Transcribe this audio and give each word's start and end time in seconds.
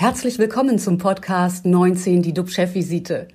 Herzlich 0.00 0.38
willkommen 0.38 0.78
zum 0.78 0.96
Podcast 0.96 1.66
19, 1.66 2.22
die 2.22 2.32
DUB-Chefvisite. 2.32 3.26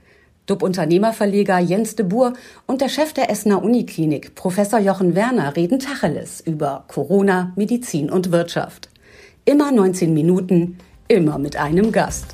DUB-Unternehmerverleger 0.45 1.59
Jens 1.59 1.97
de 1.97 2.05
Boer 2.05 2.35
und 2.67 2.79
der 2.79 2.87
Chef 2.87 3.11
der 3.11 3.29
Essener 3.29 3.61
Uniklinik, 3.61 4.33
Professor 4.35 4.79
Jochen 4.79 5.13
Werner, 5.13 5.57
reden 5.57 5.79
Tacheles 5.79 6.39
über 6.39 6.85
Corona, 6.87 7.51
Medizin 7.57 8.09
und 8.09 8.31
Wirtschaft. 8.31 8.87
Immer 9.43 9.73
19 9.73 10.13
Minuten, 10.13 10.77
immer 11.09 11.37
mit 11.37 11.57
einem 11.57 11.91
Gast. 11.91 12.33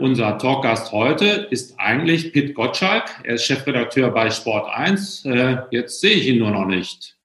Unser 0.00 0.36
Talkgast 0.36 0.90
heute 0.90 1.46
ist 1.52 1.78
eigentlich 1.78 2.32
Pitt 2.32 2.56
Gottschalk. 2.56 3.04
Er 3.22 3.36
ist 3.36 3.44
Chefredakteur 3.44 4.10
bei 4.10 4.30
Sport 4.30 4.68
1. 4.68 5.26
Äh, 5.26 5.58
jetzt 5.70 6.00
sehe 6.00 6.14
ich 6.14 6.26
ihn 6.26 6.40
nur 6.40 6.50
noch 6.50 6.66
nicht. 6.66 7.16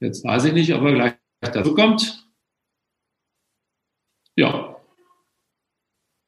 Jetzt 0.00 0.24
weiß 0.24 0.46
ich 0.46 0.54
nicht, 0.54 0.72
ob 0.72 0.84
er 0.84 0.94
gleich 0.94 1.12
dazu 1.42 1.74
kommt. 1.74 2.27
Ja, 4.38 4.76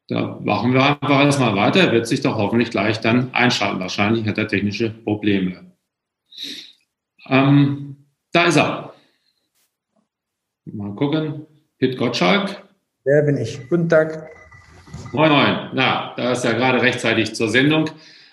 da 0.08 0.40
machen 0.42 0.74
wir 0.74 0.84
einfach 0.84 1.22
erstmal 1.22 1.54
weiter. 1.54 1.78
Er 1.78 1.92
wird 1.92 2.08
sich 2.08 2.20
doch 2.20 2.34
hoffentlich 2.34 2.72
gleich 2.72 3.00
dann 3.00 3.32
einschalten. 3.32 3.78
Wahrscheinlich 3.78 4.26
hat 4.26 4.36
er 4.36 4.48
technische 4.48 4.90
Probleme. 4.90 5.76
Ähm, 7.28 8.08
da 8.32 8.46
ist 8.46 8.56
er. 8.56 8.94
Mal 10.64 10.92
gucken. 10.96 11.46
Pitt 11.78 11.96
Gottschalk. 11.96 12.64
Wer 13.04 13.22
bin 13.22 13.36
ich? 13.36 13.60
Guten 13.68 13.88
Tag. 13.88 14.28
Moin, 15.12 15.30
moin. 15.30 15.70
Na, 15.74 16.12
da 16.16 16.32
ist 16.32 16.44
ja 16.44 16.54
gerade 16.54 16.82
rechtzeitig 16.82 17.32
zur 17.36 17.48
Sendung. 17.48 17.90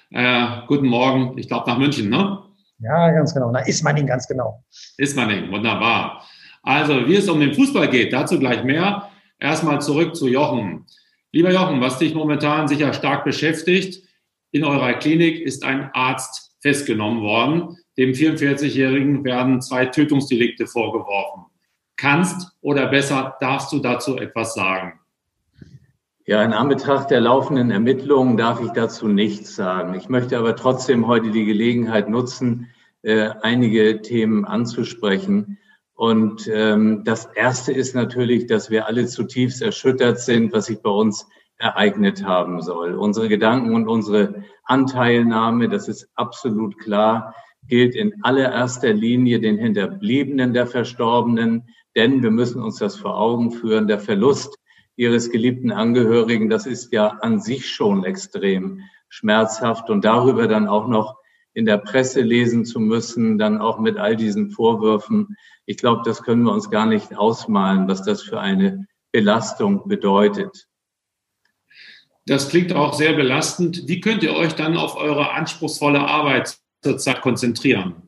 Äh, 0.10 0.62
guten 0.66 0.88
Morgen. 0.88 1.38
Ich 1.38 1.48
glaube 1.48 1.70
nach 1.70 1.78
München, 1.78 2.10
ne? 2.10 2.42
Ja, 2.80 3.12
ganz 3.12 3.32
genau. 3.32 3.52
Na, 3.52 3.60
Ismaning, 3.60 4.08
ganz 4.08 4.28
genau. 4.28 4.64
Ismaning, 4.98 5.52
wunderbar. 5.52 6.28
Also, 6.64 7.08
wie 7.08 7.18
es 7.18 7.30
um 7.30 7.40
den 7.40 7.54
Fußball 7.54 7.92
geht, 7.92 8.12
dazu 8.12 8.40
gleich 8.40 8.64
mehr. 8.64 9.12
Erstmal 9.40 9.82
zurück 9.82 10.16
zu 10.16 10.28
Jochen. 10.28 10.86
Lieber 11.32 11.52
Jochen, 11.52 11.82
was 11.82 12.00
dich 12.00 12.14
momentan 12.14 12.68
sicher 12.68 12.94
stark 12.94 13.24
beschäftigt, 13.24 14.04
in 14.52 14.64
eurer 14.64 14.94
Klinik 14.94 15.40
ist 15.40 15.64
ein 15.64 15.90
Arzt 15.94 16.56
festgenommen 16.62 17.22
worden. 17.22 17.78
Dem 17.98 18.14
44-Jährigen 18.14 19.24
werden 19.24 19.62
zwei 19.62 19.86
Tötungsdelikte 19.86 20.68
vorgeworfen. 20.68 21.46
Kannst 21.98 22.52
oder 22.62 22.88
besser 22.88 23.36
darfst 23.40 23.72
du 23.72 23.80
dazu 23.80 24.18
etwas 24.18 24.54
sagen? 24.54 25.00
Ja, 26.26 26.44
in 26.44 26.54
Anbetracht 26.54 27.10
der 27.10 27.22
laufenden 27.22 27.72
Ermittlungen 27.72 28.38
darf 28.38 28.62
ich 28.62 28.72
dazu 28.72 29.08
nichts 29.08 29.56
sagen. 29.56 29.94
Ich 29.94 30.10
möchte 30.10 30.38
aber 30.38 30.56
trotzdem 30.56 31.08
heute 31.08 31.32
die 31.32 31.46
Gelegenheit 31.46 32.10
nutzen, 32.10 32.68
äh, 33.02 33.30
einige 33.42 34.02
Themen 34.02 34.44
anzusprechen. 34.44 35.58
Und 35.98 36.48
ähm, 36.54 37.04
das 37.06 37.26
Erste 37.26 37.74
ist 37.74 37.96
natürlich, 37.96 38.46
dass 38.46 38.70
wir 38.70 38.86
alle 38.86 39.08
zutiefst 39.08 39.64
erschüttert 39.64 40.20
sind, 40.20 40.54
was 40.54 40.68
sich 40.68 40.80
bei 40.84 40.92
uns 40.92 41.28
ereignet 41.58 42.24
haben 42.24 42.62
soll. 42.62 42.94
Unsere 42.94 43.28
Gedanken 43.28 43.74
und 43.74 43.88
unsere 43.88 44.44
Anteilnahme, 44.64 45.70
das 45.70 45.88
ist 45.88 46.08
absolut 46.14 46.78
klar, 46.78 47.34
gilt 47.68 47.96
in 47.96 48.14
allererster 48.22 48.94
Linie 48.94 49.40
den 49.40 49.58
Hinterbliebenen 49.58 50.54
der 50.54 50.68
Verstorbenen, 50.68 51.68
denn 51.96 52.22
wir 52.22 52.30
müssen 52.30 52.62
uns 52.62 52.78
das 52.78 52.96
vor 52.96 53.18
Augen 53.18 53.50
führen, 53.50 53.88
der 53.88 54.00
Verlust 54.00 54.56
ihres 54.98 55.32
geliebten 55.32 55.72
Angehörigen, 55.72 56.48
das 56.48 56.68
ist 56.68 56.94
ja 56.94 57.08
an 57.22 57.40
sich 57.40 57.68
schon 57.72 58.04
extrem 58.04 58.82
schmerzhaft 59.10 59.90
und 59.90 60.06
darüber 60.06 60.48
dann 60.48 60.68
auch 60.68 60.88
noch 60.88 61.18
in 61.58 61.66
der 61.66 61.80
Presse 61.80 62.22
lesen 62.22 62.66
zu 62.66 62.80
müssen, 62.80 63.40
dann 63.40 63.60
auch 63.60 63.80
mit 63.80 63.98
all 63.98 64.16
diesen 64.16 64.52
Vorwürfen. 64.52 65.36
Ich 65.66 65.78
glaube, 65.78 66.04
das 66.06 66.22
können 66.22 66.44
wir 66.44 66.52
uns 66.54 66.70
gar 66.70 66.86
nicht 66.86 67.18
ausmalen, 67.18 67.88
was 67.88 68.04
das 68.04 68.22
für 68.22 68.40
eine 68.40 68.86
Belastung 69.12 69.88
bedeutet. 69.88 70.68
Das 72.28 72.50
klingt 72.50 72.74
auch 72.74 72.94
sehr 72.94 73.14
belastend. 73.14 73.88
Wie 73.88 74.02
könnt 74.02 74.22
ihr 74.22 74.36
euch 74.36 74.54
dann 74.54 74.78
auf 74.78 74.98
eure 74.98 75.32
anspruchsvolle 75.32 76.02
Arbeit 76.02 76.60
zurzeit 76.84 77.22
konzentrieren? 77.22 78.04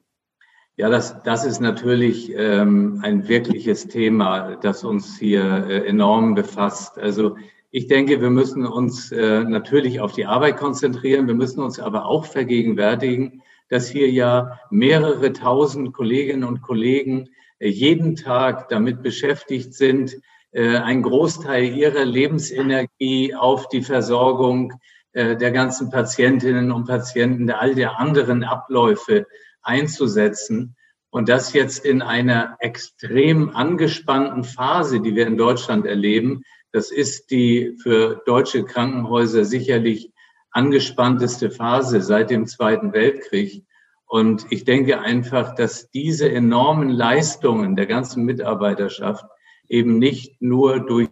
Ja, 0.75 0.89
das, 0.89 1.23
das 1.23 1.43
ist 1.43 1.59
natürlich 1.59 2.31
ähm, 2.35 2.99
ein 3.01 3.27
wirkliches 3.27 3.87
Thema, 3.87 4.57
das 4.57 4.83
uns 4.83 5.17
hier 5.17 5.65
äh, 5.67 5.87
enorm 5.87 6.35
befasst. 6.35 6.99
Also 6.99 7.35
ich 7.71 7.87
denke, 7.87 8.21
wir 8.21 8.31
müssen 8.31 8.65
uns 8.65 9.11
äh, 9.11 9.43
natürlich 9.43 9.99
auf 9.99 10.13
die 10.13 10.25
Arbeit 10.25 10.57
konzentrieren. 10.57 11.27
Wir 11.27 11.35
müssen 11.35 11.61
uns 11.61 11.79
aber 11.79 12.05
auch 12.05 12.25
vergegenwärtigen, 12.25 13.43
dass 13.69 13.87
hier 13.87 14.09
ja 14.09 14.59
mehrere 14.71 15.33
tausend 15.33 15.93
Kolleginnen 15.93 16.43
und 16.43 16.61
Kollegen 16.61 17.29
äh, 17.59 17.69
jeden 17.69 18.15
Tag 18.15 18.69
damit 18.69 19.03
beschäftigt 19.03 19.73
sind, 19.75 20.17
äh, 20.51 20.77
einen 20.77 21.03
Großteil 21.03 21.65
ihrer 21.75 22.05
Lebensenergie 22.05 23.35
auf 23.35 23.69
die 23.69 23.83
Versorgung 23.83 24.73
äh, 25.13 25.37
der 25.37 25.51
ganzen 25.51 25.91
Patientinnen 25.91 26.71
und 26.71 26.87
Patienten, 26.87 27.45
der 27.45 27.61
all 27.61 27.75
der 27.75 27.99
anderen 27.99 28.43
Abläufe 28.43 29.27
einzusetzen. 29.61 30.75
Und 31.11 31.29
das 31.29 31.53
jetzt 31.53 31.85
in 31.85 32.01
einer 32.01 32.57
extrem 32.59 33.49
angespannten 33.55 34.43
Phase, 34.43 35.01
die 35.01 35.15
wir 35.15 35.27
in 35.27 35.37
Deutschland 35.37 35.85
erleben, 35.85 36.43
das 36.71 36.91
ist 36.91 37.31
die 37.31 37.77
für 37.81 38.21
deutsche 38.25 38.63
Krankenhäuser 38.63 39.45
sicherlich 39.45 40.11
angespannteste 40.51 41.51
Phase 41.51 42.01
seit 42.01 42.29
dem 42.29 42.47
Zweiten 42.47 42.93
Weltkrieg. 42.93 43.65
Und 44.05 44.47
ich 44.49 44.63
denke 44.65 45.01
einfach, 45.01 45.53
dass 45.55 45.89
diese 45.91 46.31
enormen 46.31 46.89
Leistungen 46.89 47.75
der 47.75 47.85
ganzen 47.85 48.23
Mitarbeiterschaft 48.25 49.25
eben 49.67 49.99
nicht 49.99 50.41
nur 50.41 50.79
durch 50.79 51.09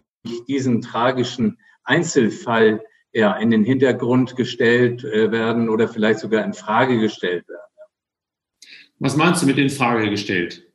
diesen 0.48 0.82
tragischen 0.82 1.58
Einzelfall 1.84 2.82
ja, 3.12 3.34
in 3.36 3.50
den 3.50 3.64
Hintergrund 3.64 4.36
gestellt 4.36 5.04
äh, 5.04 5.30
werden 5.30 5.68
oder 5.68 5.88
vielleicht 5.88 6.18
sogar 6.18 6.44
in 6.44 6.54
Frage 6.54 6.98
gestellt 6.98 7.48
werden. 7.48 7.60
Was 8.98 9.16
meinst 9.16 9.42
du 9.42 9.46
mit 9.46 9.58
in 9.58 9.70
Frage 9.70 10.10
gestellt? 10.10 10.66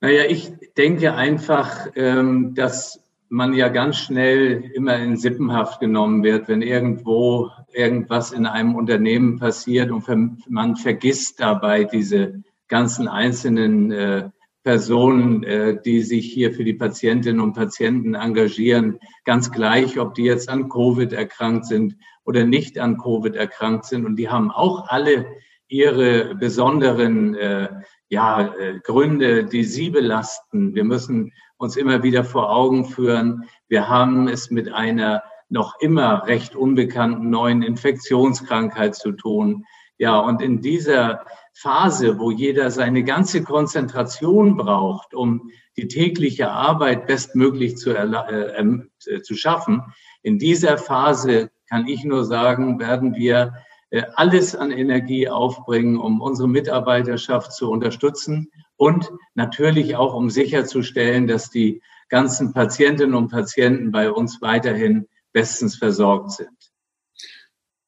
Naja, 0.00 0.24
ich 0.28 0.52
denke 0.76 1.14
einfach, 1.14 1.88
ähm, 1.96 2.54
dass 2.54 3.02
man 3.28 3.54
ja 3.54 3.68
ganz 3.68 3.96
schnell 3.96 4.70
immer 4.74 4.96
in 4.96 5.16
Sippenhaft 5.16 5.80
genommen 5.80 6.22
wird, 6.22 6.48
wenn 6.48 6.62
irgendwo 6.62 7.50
irgendwas 7.72 8.32
in 8.32 8.46
einem 8.46 8.74
Unternehmen 8.74 9.38
passiert 9.38 9.90
und 9.90 10.06
man 10.48 10.76
vergisst 10.76 11.40
dabei 11.40 11.84
diese 11.84 12.42
ganzen 12.68 13.08
einzelnen 13.08 13.90
äh, 13.92 14.30
Personen, 14.62 15.44
äh, 15.44 15.80
die 15.80 16.02
sich 16.02 16.32
hier 16.32 16.52
für 16.52 16.64
die 16.64 16.74
Patientinnen 16.74 17.40
und 17.40 17.52
Patienten 17.52 18.14
engagieren, 18.14 18.98
ganz 19.24 19.52
gleich, 19.52 19.98
ob 19.98 20.14
die 20.14 20.24
jetzt 20.24 20.48
an 20.48 20.68
Covid 20.68 21.12
erkrankt 21.12 21.66
sind 21.66 21.96
oder 22.24 22.44
nicht 22.44 22.78
an 22.78 22.98
Covid 22.98 23.36
erkrankt 23.36 23.84
sind. 23.84 24.04
Und 24.04 24.16
die 24.16 24.28
haben 24.28 24.50
auch 24.50 24.88
alle 24.88 25.26
ihre 25.68 26.34
besonderen 26.34 27.36
äh, 27.36 27.68
ja, 28.08 28.54
äh, 28.54 28.80
Gründe, 28.82 29.44
die 29.44 29.62
sie 29.62 29.90
belasten. 29.90 30.74
Wir 30.74 30.84
müssen 30.84 31.32
uns 31.58 31.76
immer 31.76 32.02
wieder 32.02 32.24
vor 32.24 32.50
Augen 32.50 32.84
führen, 32.84 33.44
wir 33.68 33.88
haben 33.88 34.28
es 34.28 34.50
mit 34.50 34.72
einer 34.72 35.22
noch 35.48 35.78
immer 35.80 36.26
recht 36.26 36.56
unbekannten 36.56 37.30
neuen 37.30 37.62
Infektionskrankheit 37.62 38.94
zu 38.94 39.12
tun. 39.12 39.64
Ja, 39.98 40.18
und 40.18 40.42
in 40.42 40.60
dieser 40.60 41.24
Phase, 41.54 42.18
wo 42.18 42.30
jeder 42.30 42.70
seine 42.70 43.02
ganze 43.04 43.42
Konzentration 43.42 44.56
braucht, 44.56 45.14
um 45.14 45.50
die 45.76 45.88
tägliche 45.88 46.50
Arbeit 46.50 47.06
bestmöglich 47.06 47.76
zu, 47.76 47.90
äh, 47.92 48.04
äh, 48.04 49.22
zu 49.22 49.34
schaffen, 49.34 49.82
in 50.22 50.38
dieser 50.38 50.76
Phase 50.76 51.50
kann 51.68 51.86
ich 51.86 52.04
nur 52.04 52.24
sagen, 52.24 52.78
werden 52.78 53.14
wir 53.14 53.54
äh, 53.90 54.02
alles 54.14 54.54
an 54.54 54.70
Energie 54.70 55.28
aufbringen, 55.28 55.96
um 55.96 56.20
unsere 56.20 56.48
Mitarbeiterschaft 56.48 57.52
zu 57.52 57.70
unterstützen 57.70 58.50
und 58.76 59.10
natürlich 59.34 59.96
auch, 59.96 60.14
um 60.14 60.30
sicherzustellen, 60.30 61.26
dass 61.26 61.50
die 61.50 61.80
ganzen 62.08 62.52
Patientinnen 62.52 63.14
und 63.14 63.30
Patienten 63.30 63.90
bei 63.90 64.10
uns 64.10 64.40
weiterhin 64.40 65.06
bestens 65.32 65.76
versorgt 65.76 66.32
sind. 66.32 66.50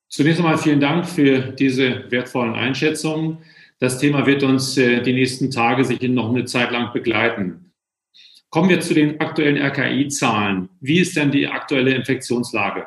Zunächst 0.09 0.41
einmal 0.41 0.59
vielen 0.59 0.81
Dank 0.81 1.07
für 1.07 1.53
diese 1.53 2.11
wertvollen 2.11 2.55
Einschätzungen. 2.55 3.39
Das 3.79 3.99
Thema 3.99 4.27
wird 4.27 4.43
uns 4.43 4.77
äh, 4.77 5.03
die 5.03 5.13
nächsten 5.13 5.51
Tage 5.51 5.85
sich 5.85 6.01
noch 6.03 6.31
eine 6.31 6.45
Zeit 6.47 6.73
lang 6.73 6.93
begleiten. 6.93 7.73
Kommen 8.51 8.71
wir 8.71 8.81
zu 8.81 8.95
den 8.95 9.21
aktuellen 9.21 9.59
RKI-Zahlen. 9.59 10.71
Wie 10.81 11.01
ist 11.01 11.17
denn 11.17 11.31
die 11.31 11.47
aktuelle 11.47 11.95
Infektionslage? 11.95 12.87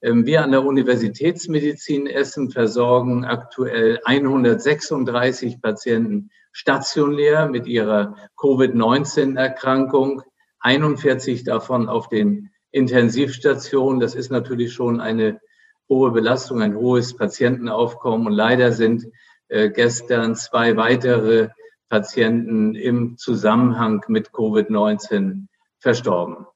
Ähm, 0.00 0.24
wir 0.24 0.42
an 0.42 0.52
der 0.52 0.64
Universitätsmedizin 0.64 2.06
Essen 2.06 2.50
versorgen 2.50 3.26
aktuell 3.26 4.00
136 4.06 5.60
Patienten 5.60 6.30
stationär 6.50 7.46
mit 7.46 7.66
ihrer 7.66 8.16
Covid-19-Erkrankung, 8.40 10.22
41 10.60 11.44
davon 11.44 11.90
auf 11.90 12.08
den 12.08 12.48
Intensivstationen. 12.70 14.00
Das 14.00 14.14
ist 14.14 14.30
natürlich 14.30 14.72
schon 14.72 15.02
eine 15.02 15.40
hohe 15.88 16.10
Belastung, 16.10 16.62
ein 16.62 16.76
hohes 16.76 17.16
Patientenaufkommen. 17.16 18.26
Und 18.26 18.32
leider 18.32 18.72
sind 18.72 19.06
äh, 19.48 19.70
gestern 19.70 20.34
zwei 20.34 20.76
weitere 20.76 21.48
Patienten 21.88 22.74
im 22.74 23.16
Zusammenhang 23.18 24.04
mit 24.08 24.30
Covid-19 24.30 25.46
verstorben. 25.78 26.46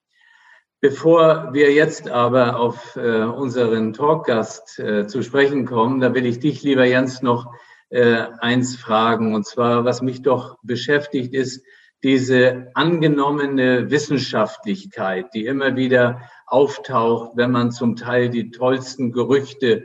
Bevor 0.80 1.52
wir 1.52 1.72
jetzt 1.72 2.08
aber 2.08 2.58
auf 2.58 2.94
äh, 2.96 3.22
unseren 3.22 3.92
Talkgast 3.92 4.78
äh, 4.78 5.06
zu 5.06 5.22
sprechen 5.22 5.66
kommen, 5.66 6.00
da 6.00 6.14
will 6.14 6.24
ich 6.24 6.38
dich, 6.38 6.62
lieber 6.62 6.84
Jens, 6.84 7.20
noch 7.20 7.52
äh, 7.90 8.26
eins 8.38 8.76
fragen. 8.76 9.34
Und 9.34 9.44
zwar, 9.44 9.84
was 9.84 10.02
mich 10.02 10.22
doch 10.22 10.56
beschäftigt, 10.62 11.34
ist 11.34 11.64
diese 12.04 12.70
angenommene 12.74 13.90
Wissenschaftlichkeit, 13.90 15.34
die 15.34 15.46
immer 15.46 15.74
wieder 15.74 16.22
auftaucht, 16.50 17.32
wenn 17.36 17.50
man 17.50 17.70
zum 17.70 17.96
Teil 17.96 18.30
die 18.30 18.50
tollsten 18.50 19.12
Gerüchte 19.12 19.84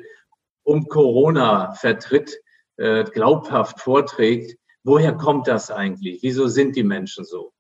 um 0.64 0.88
Corona 0.88 1.74
vertritt, 1.74 2.38
äh, 2.78 3.04
glaubhaft 3.04 3.80
vorträgt. 3.80 4.58
Woher 4.84 5.14
kommt 5.14 5.48
das 5.48 5.72
eigentlich? 5.72 6.20
Wieso 6.24 6.48
sind 6.48 6.76
die 6.76 6.84
Menschen 6.84 7.26
so? 7.26 7.54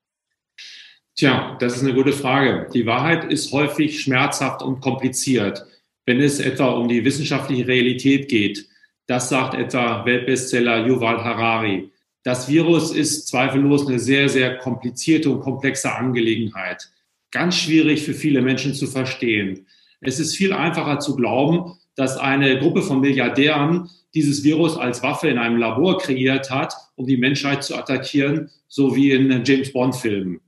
Tja, 1.16 1.56
das 1.60 1.76
ist 1.76 1.84
eine 1.84 1.94
gute 1.94 2.14
Frage. 2.14 2.68
Die 2.74 2.86
Wahrheit 2.86 3.32
ist 3.32 3.52
häufig 3.52 4.02
schmerzhaft 4.02 4.64
und 4.64 4.82
kompliziert, 4.82 5.66
wenn 6.06 6.20
es 6.20 6.40
etwa 6.40 6.72
um 6.72 6.88
die 6.88 7.06
wissenschaftliche 7.06 7.68
Realität 7.68 8.30
geht. 8.30 8.68
Das 9.06 9.30
sagt 9.30 9.54
etwa 9.54 10.06
Weltbestseller 10.06 10.88
Yuval 10.88 11.24
Harari. 11.24 11.92
Das 12.24 12.48
Virus 12.48 12.94
ist 12.94 13.28
zweifellos 13.28 13.88
eine 13.88 14.00
sehr, 14.00 14.30
sehr 14.30 14.58
komplizierte 14.58 15.30
und 15.30 15.42
komplexe 15.42 15.94
Angelegenheit. 15.94 16.90
Ganz 17.34 17.56
schwierig 17.56 18.04
für 18.04 18.14
viele 18.14 18.44
Menschen 18.44 18.76
zu 18.76 18.86
verstehen. 18.86 19.66
Es 20.02 20.20
ist 20.20 20.36
viel 20.36 20.54
einfacher 20.54 21.00
zu 21.00 21.16
glauben, 21.16 21.74
dass 21.96 22.16
eine 22.16 22.60
Gruppe 22.60 22.84
von 22.84 23.02
Milliardären 23.02 23.90
dieses 24.14 24.44
Virus 24.44 24.78
als 24.78 25.02
Waffe 25.02 25.30
in 25.30 25.40
einem 25.40 25.58
Labor 25.58 25.98
kreiert 25.98 26.52
hat, 26.52 26.76
um 26.96 27.08
die 27.08 27.18
Menschheit 27.18 27.64
zu 27.64 27.76
attackieren, 27.76 28.52
so 28.68 28.96
wie 28.96 29.10
in 29.10 29.44
James 29.44 29.74
Bond-Filmen. 29.74 30.42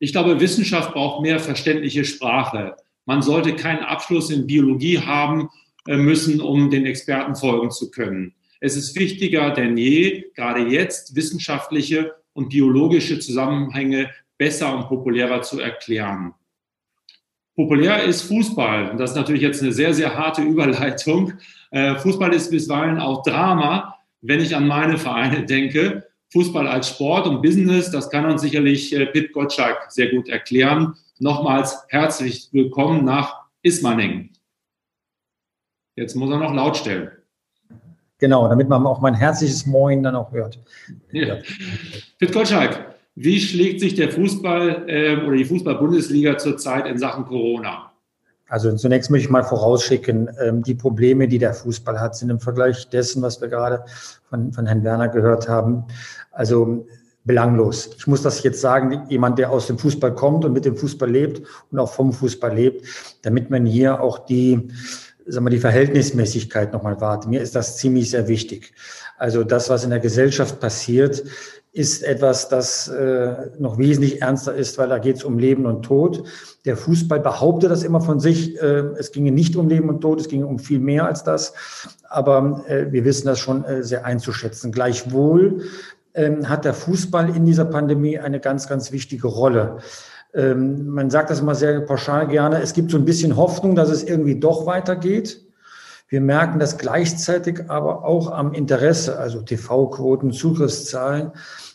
Ich 0.00 0.10
glaube, 0.10 0.40
Wissenschaft 0.40 0.94
braucht 0.94 1.22
mehr 1.22 1.38
verständliche 1.38 2.04
Sprache. 2.04 2.74
Man 3.04 3.22
sollte 3.22 3.54
keinen 3.54 3.84
Abschluss 3.84 4.28
in 4.30 4.48
Biologie 4.48 4.98
haben 4.98 5.48
äh, 5.86 5.96
müssen, 5.96 6.40
um 6.40 6.70
den 6.70 6.86
Experten 6.86 7.36
folgen 7.36 7.70
zu 7.70 7.92
können. 7.92 8.34
Es 8.58 8.76
ist 8.76 8.98
wichtiger 8.98 9.50
denn 9.50 9.76
je, 9.76 10.24
gerade 10.34 10.62
jetzt 10.66 11.14
wissenschaftliche 11.14 12.16
und 12.32 12.48
biologische 12.48 13.20
Zusammenhänge 13.20 14.10
besser 14.38 14.74
und 14.74 14.88
populärer 14.88 15.42
zu 15.42 15.60
erklären. 15.60 16.34
Populär 17.54 18.04
ist 18.04 18.22
Fußball. 18.22 18.90
Und 18.90 18.98
das 18.98 19.10
ist 19.10 19.16
natürlich 19.16 19.42
jetzt 19.42 19.62
eine 19.62 19.72
sehr, 19.72 19.94
sehr 19.94 20.14
harte 20.14 20.42
Überleitung. 20.42 21.32
Äh, 21.70 21.96
Fußball 21.96 22.32
ist 22.34 22.50
bisweilen 22.50 22.98
auch 22.98 23.22
Drama, 23.22 23.96
wenn 24.20 24.40
ich 24.40 24.54
an 24.54 24.68
meine 24.68 24.98
Vereine 24.98 25.44
denke. 25.44 26.06
Fußball 26.32 26.68
als 26.68 26.90
Sport 26.90 27.26
und 27.26 27.40
Business, 27.40 27.90
das 27.90 28.10
kann 28.10 28.26
uns 28.26 28.42
sicherlich 28.42 28.94
äh, 28.94 29.06
Pit 29.06 29.32
Gottschalk 29.32 29.90
sehr 29.90 30.10
gut 30.10 30.28
erklären. 30.28 30.94
Nochmals 31.18 31.84
herzlich 31.88 32.48
willkommen 32.52 33.04
nach 33.04 33.46
Ismaning. 33.62 34.30
Jetzt 35.94 36.14
muss 36.14 36.30
er 36.30 36.38
noch 36.38 36.52
laut 36.52 36.76
stellen. 36.76 37.10
Genau, 38.18 38.48
damit 38.48 38.68
man 38.68 38.84
auch 38.86 39.00
mein 39.00 39.14
herzliches 39.14 39.66
Moin 39.66 40.02
dann 40.02 40.14
auch 40.14 40.30
hört. 40.32 40.58
Ja. 41.12 41.38
Pit 42.18 42.32
Gottschalk, 42.32 42.95
wie 43.16 43.40
schlägt 43.40 43.80
sich 43.80 43.94
der 43.94 44.12
Fußball 44.12 44.84
äh, 44.88 45.16
oder 45.16 45.36
die 45.36 45.44
Fußball-Bundesliga 45.46 46.36
zurzeit 46.36 46.86
in 46.86 46.98
Sachen 46.98 47.24
Corona? 47.24 47.92
Also 48.48 48.72
zunächst 48.76 49.10
möchte 49.10 49.24
ich 49.24 49.30
mal 49.30 49.42
vorausschicken, 49.42 50.28
ähm, 50.40 50.62
die 50.62 50.74
Probleme, 50.74 51.26
die 51.26 51.38
der 51.38 51.54
Fußball 51.54 51.98
hat, 51.98 52.14
sind 52.14 52.30
im 52.30 52.38
Vergleich 52.38 52.88
dessen, 52.90 53.22
was 53.22 53.40
wir 53.40 53.48
gerade 53.48 53.84
von, 54.28 54.52
von 54.52 54.66
Herrn 54.66 54.84
Werner 54.84 55.08
gehört 55.08 55.48
haben, 55.48 55.84
also 56.30 56.86
belanglos. 57.24 57.90
Ich 57.96 58.06
muss 58.06 58.22
das 58.22 58.42
jetzt 58.44 58.60
sagen, 58.60 59.06
jemand, 59.08 59.38
der 59.38 59.50
aus 59.50 59.66
dem 59.66 59.78
Fußball 59.78 60.14
kommt 60.14 60.44
und 60.44 60.52
mit 60.52 60.64
dem 60.64 60.76
Fußball 60.76 61.10
lebt 61.10 61.42
und 61.72 61.78
auch 61.78 61.92
vom 61.92 62.12
Fußball 62.12 62.54
lebt, 62.54 62.86
damit 63.22 63.50
man 63.50 63.66
hier 63.66 64.00
auch 64.00 64.20
die, 64.20 64.68
sagen 65.26 65.46
wir, 65.46 65.50
die 65.50 65.58
Verhältnismäßigkeit 65.58 66.72
nochmal 66.72 67.00
wahrt. 67.00 67.26
Mir 67.26 67.40
ist 67.40 67.56
das 67.56 67.78
ziemlich 67.78 68.10
sehr 68.10 68.28
wichtig. 68.28 68.74
Also 69.18 69.42
das, 69.42 69.70
was 69.70 69.82
in 69.82 69.90
der 69.90 69.98
Gesellschaft 69.98 70.60
passiert, 70.60 71.24
ist 71.76 72.02
etwas, 72.02 72.48
das 72.48 72.88
äh, 72.88 73.50
noch 73.58 73.76
wesentlich 73.76 74.22
ernster 74.22 74.54
ist, 74.54 74.78
weil 74.78 74.88
da 74.88 74.98
geht 74.98 75.16
es 75.16 75.24
um 75.24 75.38
Leben 75.38 75.66
und 75.66 75.82
Tod. 75.82 76.24
Der 76.64 76.74
Fußball 76.74 77.20
behauptet 77.20 77.70
das 77.70 77.82
immer 77.82 78.00
von 78.00 78.18
sich. 78.18 78.60
Äh, 78.62 78.94
es 78.98 79.12
ginge 79.12 79.30
nicht 79.30 79.56
um 79.56 79.68
Leben 79.68 79.90
und 79.90 80.00
Tod, 80.00 80.18
es 80.20 80.28
ginge 80.28 80.46
um 80.46 80.58
viel 80.58 80.78
mehr 80.78 81.04
als 81.04 81.22
das. 81.22 81.52
Aber 82.08 82.64
äh, 82.66 82.90
wir 82.92 83.04
wissen 83.04 83.26
das 83.26 83.38
schon 83.38 83.64
äh, 83.64 83.82
sehr 83.82 84.06
einzuschätzen. 84.06 84.72
Gleichwohl 84.72 85.64
ähm, 86.14 86.48
hat 86.48 86.64
der 86.64 86.72
Fußball 86.72 87.36
in 87.36 87.44
dieser 87.44 87.66
Pandemie 87.66 88.18
eine 88.18 88.40
ganz, 88.40 88.68
ganz 88.68 88.90
wichtige 88.90 89.28
Rolle. 89.28 89.76
Ähm, 90.32 90.86
man 90.88 91.10
sagt 91.10 91.28
das 91.28 91.40
immer 91.40 91.54
sehr 91.54 91.80
pauschal 91.82 92.26
gerne. 92.26 92.62
Es 92.62 92.72
gibt 92.72 92.90
so 92.90 92.96
ein 92.96 93.04
bisschen 93.04 93.36
Hoffnung, 93.36 93.74
dass 93.74 93.90
es 93.90 94.02
irgendwie 94.02 94.40
doch 94.40 94.64
weitergeht. 94.64 95.45
Wir 96.08 96.20
merken 96.20 96.60
das 96.60 96.78
gleichzeitig 96.78 97.68
aber 97.68 98.04
auch 98.04 98.30
am 98.30 98.52
Interesse, 98.52 99.18
also 99.18 99.42
TV-Quoten, 99.42 100.30
Zugriffszahlen, 100.30 101.32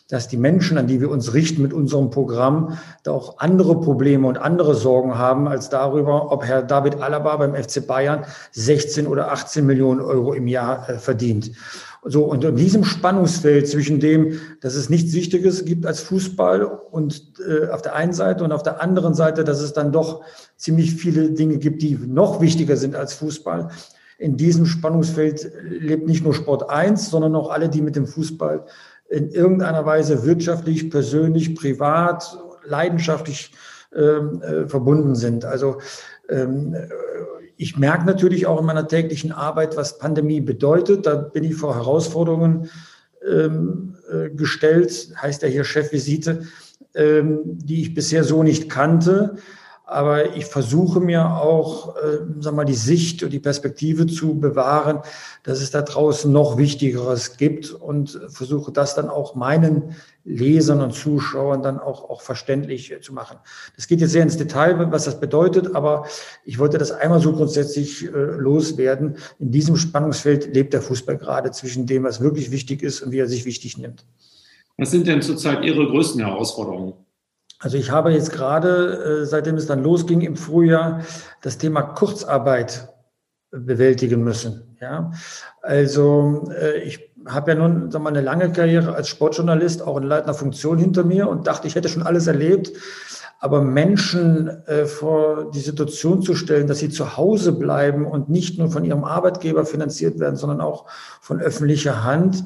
dass 0.08 0.26
die 0.26 0.38
Menschen, 0.38 0.78
an 0.78 0.86
die 0.86 1.02
wir 1.02 1.10
uns 1.10 1.34
richten 1.34 1.60
mit 1.60 1.74
unserem 1.74 2.10
Programm, 2.10 2.78
da 3.02 3.12
auch 3.12 3.38
andere 3.38 3.78
Probleme 3.80 4.26
und 4.26 4.38
andere 4.38 4.74
Sorgen 4.74 5.18
haben 5.18 5.48
als 5.48 5.68
darüber, 5.68 6.32
ob 6.32 6.44
Herr 6.44 6.62
David 6.62 7.02
Alaba 7.02 7.36
beim 7.36 7.54
FC 7.54 7.86
Bayern 7.86 8.24
16 8.52 9.06
oder 9.06 9.32
18 9.32 9.66
Millionen 9.66 10.00
Euro 10.00 10.32
im 10.32 10.46
Jahr 10.46 10.88
äh, 10.88 10.98
verdient. 10.98 11.52
So, 12.02 12.24
und 12.24 12.42
in 12.42 12.56
diesem 12.56 12.84
Spannungsfeld 12.84 13.68
zwischen 13.68 14.00
dem, 14.00 14.38
dass 14.60 14.74
es 14.74 14.88
nichts 14.88 15.12
Wichtiges 15.12 15.64
gibt 15.66 15.86
als 15.86 16.00
Fußball 16.00 16.64
und 16.64 17.34
äh, 17.46 17.68
auf 17.68 17.82
der 17.82 17.94
einen 17.94 18.12
Seite 18.12 18.44
und 18.44 18.52
auf 18.52 18.62
der 18.62 18.82
anderen 18.82 19.14
Seite, 19.14 19.44
dass 19.44 19.60
es 19.60 19.72
dann 19.72 19.92
doch 19.92 20.22
ziemlich 20.56 20.94
viele 20.94 21.30
Dinge 21.30 21.58
gibt, 21.58 21.82
die 21.82 21.96
noch 21.96 22.40
wichtiger 22.40 22.76
sind 22.76 22.96
als 22.96 23.12
Fußball. 23.14 23.68
In 24.18 24.36
diesem 24.36 24.66
Spannungsfeld 24.66 25.50
lebt 25.62 26.06
nicht 26.06 26.24
nur 26.24 26.34
Sport 26.34 26.70
1, 26.70 27.10
sondern 27.10 27.34
auch 27.34 27.50
alle, 27.50 27.68
die 27.68 27.82
mit 27.82 27.96
dem 27.96 28.06
Fußball 28.06 28.66
in 29.08 29.30
irgendeiner 29.30 29.84
Weise 29.84 30.24
wirtschaftlich, 30.24 30.90
persönlich, 30.90 31.54
privat, 31.54 32.38
leidenschaftlich 32.64 33.52
ähm, 33.94 34.40
äh, 34.42 34.68
verbunden 34.68 35.14
sind. 35.14 35.44
Also 35.44 35.78
ähm, 36.30 36.74
ich 37.56 37.76
merke 37.76 38.06
natürlich 38.06 38.46
auch 38.46 38.58
in 38.58 38.66
meiner 38.66 38.88
täglichen 38.88 39.32
Arbeit, 39.32 39.76
was 39.76 39.98
Pandemie 39.98 40.40
bedeutet. 40.40 41.06
Da 41.06 41.16
bin 41.16 41.44
ich 41.44 41.54
vor 41.54 41.74
Herausforderungen 41.74 42.70
ähm, 43.28 43.96
äh, 44.10 44.30
gestellt, 44.30 45.12
heißt 45.20 45.42
ja 45.42 45.48
hier 45.48 45.64
Chefvisite, 45.64 46.44
ähm, 46.94 47.40
die 47.44 47.82
ich 47.82 47.94
bisher 47.94 48.24
so 48.24 48.42
nicht 48.42 48.70
kannte. 48.70 49.36
Aber 49.84 50.36
ich 50.36 50.46
versuche 50.46 51.00
mir 51.00 51.36
auch, 51.36 51.96
äh, 51.96 52.18
sag 52.40 52.54
mal, 52.54 52.64
die 52.64 52.74
Sicht 52.74 53.22
und 53.22 53.30
die 53.32 53.40
Perspektive 53.40 54.06
zu 54.06 54.38
bewahren, 54.38 55.00
dass 55.42 55.60
es 55.60 55.70
da 55.70 55.82
draußen 55.82 56.30
noch 56.32 56.56
Wichtigeres 56.56 57.36
gibt 57.36 57.70
und 57.70 58.20
versuche 58.28 58.72
das 58.72 58.94
dann 58.94 59.08
auch 59.08 59.34
meinen 59.34 59.96
Lesern 60.24 60.80
und 60.80 60.94
Zuschauern 60.94 61.62
dann 61.62 61.80
auch, 61.80 62.08
auch 62.08 62.22
verständlich 62.22 62.94
zu 63.02 63.12
machen. 63.12 63.38
Das 63.74 63.88
geht 63.88 64.00
jetzt 64.00 64.12
sehr 64.12 64.22
ins 64.22 64.36
Detail, 64.36 64.90
was 64.92 65.04
das 65.04 65.18
bedeutet, 65.18 65.74
aber 65.74 66.06
ich 66.44 66.58
wollte 66.60 66.78
das 66.78 66.92
einmal 66.92 67.20
so 67.20 67.32
grundsätzlich 67.32 68.04
äh, 68.04 68.08
loswerden. 68.08 69.16
In 69.40 69.50
diesem 69.50 69.76
Spannungsfeld 69.76 70.54
lebt 70.54 70.72
der 70.74 70.82
Fußball 70.82 71.18
gerade 71.18 71.50
zwischen 71.50 71.86
dem, 71.86 72.04
was 72.04 72.20
wirklich 72.20 72.52
wichtig 72.52 72.82
ist 72.82 73.02
und 73.02 73.10
wie 73.10 73.18
er 73.18 73.26
sich 73.26 73.44
wichtig 73.44 73.78
nimmt. 73.78 74.06
Was 74.78 74.90
sind 74.90 75.06
denn 75.06 75.20
zurzeit 75.22 75.64
Ihre 75.64 75.86
größten 75.86 76.24
Herausforderungen? 76.24 76.94
Also 77.62 77.76
ich 77.76 77.92
habe 77.92 78.10
jetzt 78.10 78.32
gerade, 78.32 79.22
äh, 79.22 79.24
seitdem 79.24 79.56
es 79.56 79.66
dann 79.66 79.84
losging 79.84 80.20
im 80.20 80.36
Frühjahr, 80.36 81.02
das 81.42 81.58
Thema 81.58 81.82
Kurzarbeit 81.82 82.88
bewältigen 83.52 84.24
müssen. 84.24 84.76
Ja, 84.80 85.12
also 85.60 86.50
äh, 86.60 86.78
ich 86.78 87.12
habe 87.24 87.52
ja 87.52 87.56
nun 87.56 87.92
sagen 87.92 88.04
wir, 88.04 88.08
eine 88.08 88.20
lange 88.20 88.50
Karriere 88.50 88.96
als 88.96 89.08
Sportjournalist, 89.08 89.80
auch 89.82 89.96
in 89.98 90.02
leitender 90.02 90.34
Funktion 90.34 90.76
hinter 90.76 91.04
mir 91.04 91.28
und 91.28 91.46
dachte, 91.46 91.68
ich 91.68 91.76
hätte 91.76 91.88
schon 91.88 92.02
alles 92.02 92.26
erlebt. 92.26 92.72
Aber 93.38 93.62
Menschen 93.62 94.48
äh, 94.66 94.86
vor 94.86 95.52
die 95.52 95.60
Situation 95.60 96.22
zu 96.22 96.34
stellen, 96.34 96.66
dass 96.66 96.80
sie 96.80 96.90
zu 96.90 97.16
Hause 97.16 97.52
bleiben 97.52 98.06
und 98.06 98.28
nicht 98.28 98.58
nur 98.58 98.72
von 98.72 98.84
ihrem 98.84 99.04
Arbeitgeber 99.04 99.64
finanziert 99.64 100.18
werden, 100.18 100.36
sondern 100.36 100.60
auch 100.60 100.86
von 101.20 101.40
öffentlicher 101.40 102.02
Hand, 102.02 102.42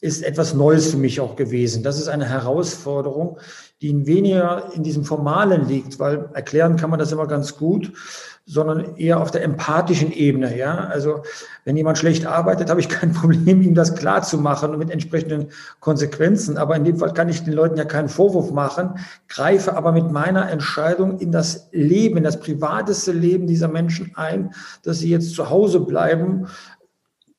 ist 0.00 0.22
etwas 0.22 0.54
Neues 0.54 0.90
für 0.90 0.96
mich 0.96 1.20
auch 1.20 1.36
gewesen. 1.36 1.82
Das 1.82 1.98
ist 1.98 2.08
eine 2.08 2.26
Herausforderung, 2.26 3.38
die 3.80 4.06
weniger 4.06 4.72
in 4.74 4.82
diesem 4.82 5.04
Formalen 5.04 5.68
liegt, 5.68 6.00
weil 6.00 6.30
erklären 6.34 6.76
kann 6.76 6.90
man 6.90 6.98
das 6.98 7.12
immer 7.12 7.26
ganz 7.26 7.56
gut, 7.56 7.92
sondern 8.44 8.96
eher 8.96 9.20
auf 9.20 9.30
der 9.30 9.44
empathischen 9.44 10.10
Ebene. 10.10 10.56
Ja, 10.56 10.86
also 10.86 11.22
wenn 11.64 11.76
jemand 11.76 11.98
schlecht 11.98 12.26
arbeitet, 12.26 12.70
habe 12.70 12.80
ich 12.80 12.88
kein 12.88 13.12
Problem, 13.12 13.60
ihm 13.62 13.74
das 13.74 13.94
klar 13.94 14.22
zu 14.22 14.38
machen 14.38 14.70
und 14.70 14.78
mit 14.78 14.90
entsprechenden 14.90 15.48
Konsequenzen. 15.80 16.56
Aber 16.56 16.74
in 16.74 16.84
dem 16.84 16.96
Fall 16.96 17.12
kann 17.12 17.28
ich 17.28 17.44
den 17.44 17.52
Leuten 17.52 17.76
ja 17.76 17.84
keinen 17.84 18.08
Vorwurf 18.08 18.50
machen, 18.50 18.98
greife 19.28 19.76
aber 19.76 19.92
mit 19.92 20.10
meiner 20.10 20.50
Entscheidung 20.50 21.18
in 21.18 21.30
das 21.30 21.68
Leben, 21.70 22.16
in 22.16 22.24
das 22.24 22.40
privateste 22.40 23.12
Leben 23.12 23.46
dieser 23.46 23.68
Menschen 23.68 24.12
ein, 24.16 24.54
dass 24.82 24.98
sie 24.98 25.10
jetzt 25.10 25.34
zu 25.34 25.50
Hause 25.50 25.80
bleiben, 25.80 26.48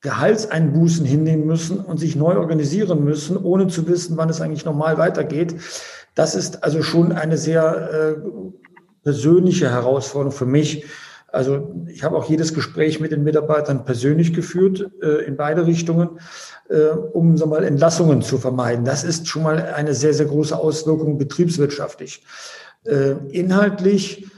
Gehaltseinbußen 0.02 1.04
hinnehmen 1.04 1.46
müssen 1.46 1.78
und 1.78 1.98
sich 1.98 2.16
neu 2.16 2.38
organisieren 2.38 3.04
müssen, 3.04 3.36
ohne 3.36 3.66
zu 3.66 3.86
wissen, 3.86 4.16
wann 4.16 4.30
es 4.30 4.40
eigentlich 4.40 4.64
normal 4.64 4.96
weitergeht. 4.96 5.56
Das 6.14 6.34
ist 6.34 6.64
also 6.64 6.82
schon 6.82 7.12
eine 7.12 7.38
sehr 7.38 7.90
äh, 7.92 8.30
persönliche 9.02 9.70
Herausforderung 9.70 10.32
für 10.32 10.46
mich. 10.46 10.84
Also 11.28 11.72
ich 11.86 12.02
habe 12.02 12.16
auch 12.16 12.28
jedes 12.28 12.54
Gespräch 12.54 12.98
mit 12.98 13.12
den 13.12 13.22
Mitarbeitern 13.22 13.84
persönlich 13.84 14.34
geführt, 14.34 14.90
äh, 15.02 15.24
in 15.24 15.36
beide 15.36 15.66
Richtungen, 15.66 16.18
äh, 16.68 16.88
um 16.88 17.36
so 17.36 17.46
mal 17.46 17.64
Entlassungen 17.64 18.22
zu 18.22 18.38
vermeiden. 18.38 18.84
Das 18.84 19.04
ist 19.04 19.28
schon 19.28 19.44
mal 19.44 19.60
eine 19.74 19.94
sehr, 19.94 20.12
sehr 20.12 20.26
große 20.26 20.56
Auswirkung 20.56 21.18
betriebswirtschaftlich. 21.18 22.24
Äh, 22.84 23.12
inhaltlich 23.30 24.28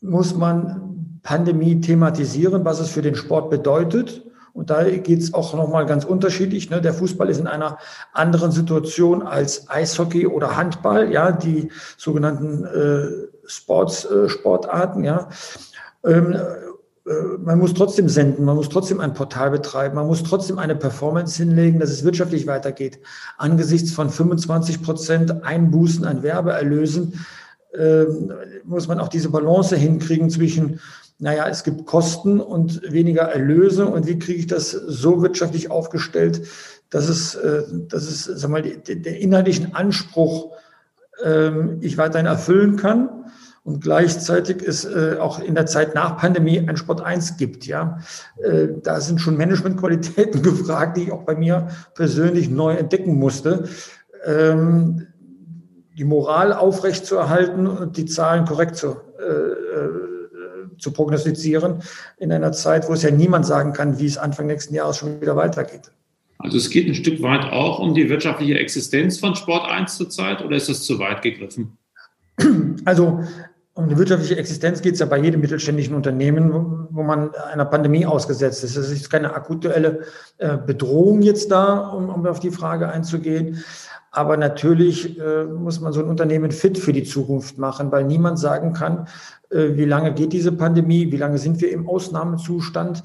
muss 0.00 0.34
man 0.34 1.20
Pandemie 1.22 1.80
thematisieren, 1.80 2.64
was 2.64 2.80
es 2.80 2.90
für 2.90 3.02
den 3.02 3.14
Sport 3.14 3.50
bedeutet 3.50 4.24
und 4.54 4.70
da 4.70 4.84
geht 4.84 5.20
es 5.20 5.34
auch 5.34 5.54
nochmal 5.54 5.86
ganz 5.86 6.04
unterschiedlich. 6.04 6.70
Ne? 6.70 6.80
Der 6.80 6.92
Fußball 6.94 7.28
ist 7.30 7.40
in 7.40 7.46
einer 7.46 7.78
anderen 8.12 8.52
Situation 8.52 9.22
als 9.22 9.70
Eishockey 9.70 10.26
oder 10.26 10.56
Handball, 10.56 11.10
ja, 11.12 11.32
die 11.32 11.70
sogenannten 11.96 12.64
äh, 12.64 13.28
Sports, 13.46 14.04
äh, 14.04 14.28
Sportarten, 14.28 15.04
ja. 15.04 15.28
Ähm, 16.04 16.36
äh, 17.06 17.10
man 17.38 17.58
muss 17.58 17.74
trotzdem 17.74 18.08
senden, 18.08 18.44
man 18.44 18.56
muss 18.56 18.68
trotzdem 18.68 19.00
ein 19.00 19.14
Portal 19.14 19.50
betreiben, 19.50 19.96
man 19.96 20.06
muss 20.06 20.22
trotzdem 20.22 20.58
eine 20.58 20.76
Performance 20.76 21.42
hinlegen, 21.42 21.80
dass 21.80 21.90
es 21.90 22.04
wirtschaftlich 22.04 22.46
weitergeht. 22.46 23.00
Angesichts 23.38 23.92
von 23.92 24.10
25 24.10 24.82
Prozent 24.82 25.44
Einbußen 25.44 26.04
an 26.04 26.22
Werbeerlösen 26.22 27.24
äh, 27.72 28.04
muss 28.64 28.86
man 28.86 29.00
auch 29.00 29.08
diese 29.08 29.30
Balance 29.30 29.76
hinkriegen 29.76 30.30
zwischen 30.30 30.80
naja, 31.22 31.46
es 31.48 31.62
gibt 31.62 31.86
Kosten 31.86 32.40
und 32.40 32.82
weniger 32.90 33.22
Erlöse 33.22 33.86
und 33.86 34.08
wie 34.08 34.18
kriege 34.18 34.40
ich 34.40 34.48
das 34.48 34.72
so 34.72 35.22
wirtschaftlich 35.22 35.70
aufgestellt, 35.70 36.42
dass 36.90 37.08
es, 37.08 37.36
äh, 37.36 37.62
dass 37.88 38.02
es 38.02 38.24
sag 38.24 38.50
mal, 38.50 38.62
den 38.62 39.04
inhaltlichen 39.04 39.72
Anspruch 39.72 40.56
ähm, 41.22 41.78
ich 41.80 41.96
weiterhin 41.96 42.26
erfüllen 42.26 42.74
kann 42.74 43.30
und 43.62 43.80
gleichzeitig 43.80 44.66
es 44.66 44.84
äh, 44.84 45.16
auch 45.20 45.38
in 45.38 45.54
der 45.54 45.66
Zeit 45.66 45.94
nach 45.94 46.16
Pandemie 46.16 46.58
ein 46.58 46.76
Sport 46.76 47.02
1 47.02 47.36
gibt. 47.36 47.66
Ja, 47.66 47.98
äh, 48.42 48.66
da 48.82 49.00
sind 49.00 49.20
schon 49.20 49.36
Managementqualitäten 49.36 50.42
gefragt, 50.42 50.96
die 50.96 51.04
ich 51.04 51.12
auch 51.12 51.22
bei 51.22 51.36
mir 51.36 51.68
persönlich 51.94 52.50
neu 52.50 52.74
entdecken 52.74 53.14
musste. 53.14 53.68
Ähm, 54.24 55.06
die 55.96 56.04
Moral 56.04 56.52
aufrechtzuerhalten 56.52 57.68
und 57.68 57.96
die 57.96 58.06
Zahlen 58.06 58.44
korrekt 58.44 58.74
zu, 58.74 58.88
äh, 58.88 59.61
zu 60.82 60.92
prognostizieren 60.92 61.82
in 62.18 62.32
einer 62.32 62.52
Zeit, 62.52 62.88
wo 62.88 62.92
es 62.92 63.02
ja 63.02 63.10
niemand 63.10 63.46
sagen 63.46 63.72
kann, 63.72 63.98
wie 63.98 64.06
es 64.06 64.18
Anfang 64.18 64.46
nächsten 64.46 64.74
Jahres 64.74 64.98
schon 64.98 65.20
wieder 65.20 65.36
weitergeht. 65.36 65.92
Also 66.38 66.58
es 66.58 66.70
geht 66.70 66.88
ein 66.88 66.94
Stück 66.94 67.22
weit 67.22 67.52
auch 67.52 67.78
um 67.78 67.94
die 67.94 68.08
wirtschaftliche 68.08 68.58
Existenz 68.58 69.18
von 69.18 69.36
Sport 69.36 69.70
1 69.70 69.96
zurzeit 69.96 70.44
oder 70.44 70.56
ist 70.56 70.68
das 70.68 70.82
zu 70.82 70.98
weit 70.98 71.22
gegriffen? 71.22 71.78
Also 72.84 73.20
um 73.74 73.88
die 73.88 73.96
wirtschaftliche 73.96 74.36
Existenz 74.36 74.82
geht 74.82 74.94
es 74.94 75.00
ja 75.00 75.06
bei 75.06 75.18
jedem 75.18 75.40
mittelständischen 75.40 75.94
Unternehmen, 75.94 76.88
wo 76.90 77.02
man 77.02 77.34
einer 77.34 77.64
Pandemie 77.64 78.04
ausgesetzt 78.04 78.64
ist. 78.64 78.76
Es 78.76 78.90
ist 78.90 79.08
keine 79.08 79.34
aktuelle 79.34 80.00
äh, 80.38 80.58
Bedrohung 80.58 81.22
jetzt 81.22 81.50
da, 81.50 81.78
um, 81.78 82.10
um 82.10 82.26
auf 82.26 82.40
die 82.40 82.50
Frage 82.50 82.88
einzugehen. 82.88 83.64
Aber 84.14 84.36
natürlich 84.36 85.18
äh, 85.18 85.44
muss 85.44 85.80
man 85.80 85.94
so 85.94 86.00
ein 86.00 86.06
Unternehmen 86.06 86.50
fit 86.52 86.76
für 86.76 86.92
die 86.92 87.02
Zukunft 87.02 87.56
machen, 87.56 87.90
weil 87.90 88.04
niemand 88.04 88.38
sagen 88.38 88.74
kann, 88.74 89.08
äh, 89.50 89.70
wie 89.74 89.86
lange 89.86 90.12
geht 90.12 90.34
diese 90.34 90.52
Pandemie, 90.52 91.10
wie 91.10 91.16
lange 91.16 91.38
sind 91.38 91.62
wir 91.62 91.72
im 91.72 91.88
Ausnahmezustand. 91.88 93.02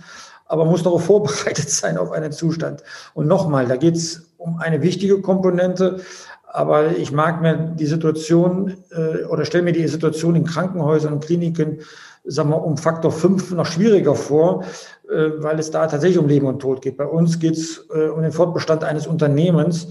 Aber 0.47 0.65
muss 0.65 0.83
darauf 0.83 1.05
vorbereitet 1.05 1.69
sein 1.69 1.97
auf 1.97 2.11
einen 2.11 2.33
Zustand. 2.33 2.83
Und 3.13 3.27
nochmal, 3.27 3.67
da 3.67 3.77
geht 3.77 3.95
es 3.95 4.33
um 4.37 4.59
eine 4.59 4.81
wichtige 4.81 5.21
Komponente. 5.21 6.01
Aber 6.45 6.97
ich 6.97 7.13
mag 7.13 7.41
mir 7.41 7.55
die 7.55 7.85
Situation 7.85 8.73
äh, 8.91 9.23
oder 9.25 9.45
stelle 9.45 9.63
mir 9.63 9.73
die 9.73 9.87
Situation 9.87 10.35
in 10.35 10.43
Krankenhäusern 10.43 11.13
und 11.13 11.23
Kliniken, 11.23 11.79
sagen 12.25 12.49
wir, 12.49 12.61
um 12.61 12.77
Faktor 12.77 13.13
5 13.13 13.51
noch 13.51 13.65
schwieriger 13.65 14.15
vor, 14.15 14.65
äh, 15.09 15.29
weil 15.37 15.57
es 15.57 15.71
da 15.71 15.87
tatsächlich 15.87 16.19
um 16.19 16.27
Leben 16.27 16.47
und 16.47 16.59
Tod 16.59 16.81
geht. 16.81 16.97
Bei 16.97 17.05
uns 17.05 17.39
geht 17.39 17.55
es 17.55 17.85
äh, 17.93 18.09
um 18.09 18.21
den 18.21 18.33
Fortbestand 18.33 18.83
eines 18.83 19.07
Unternehmens. 19.07 19.87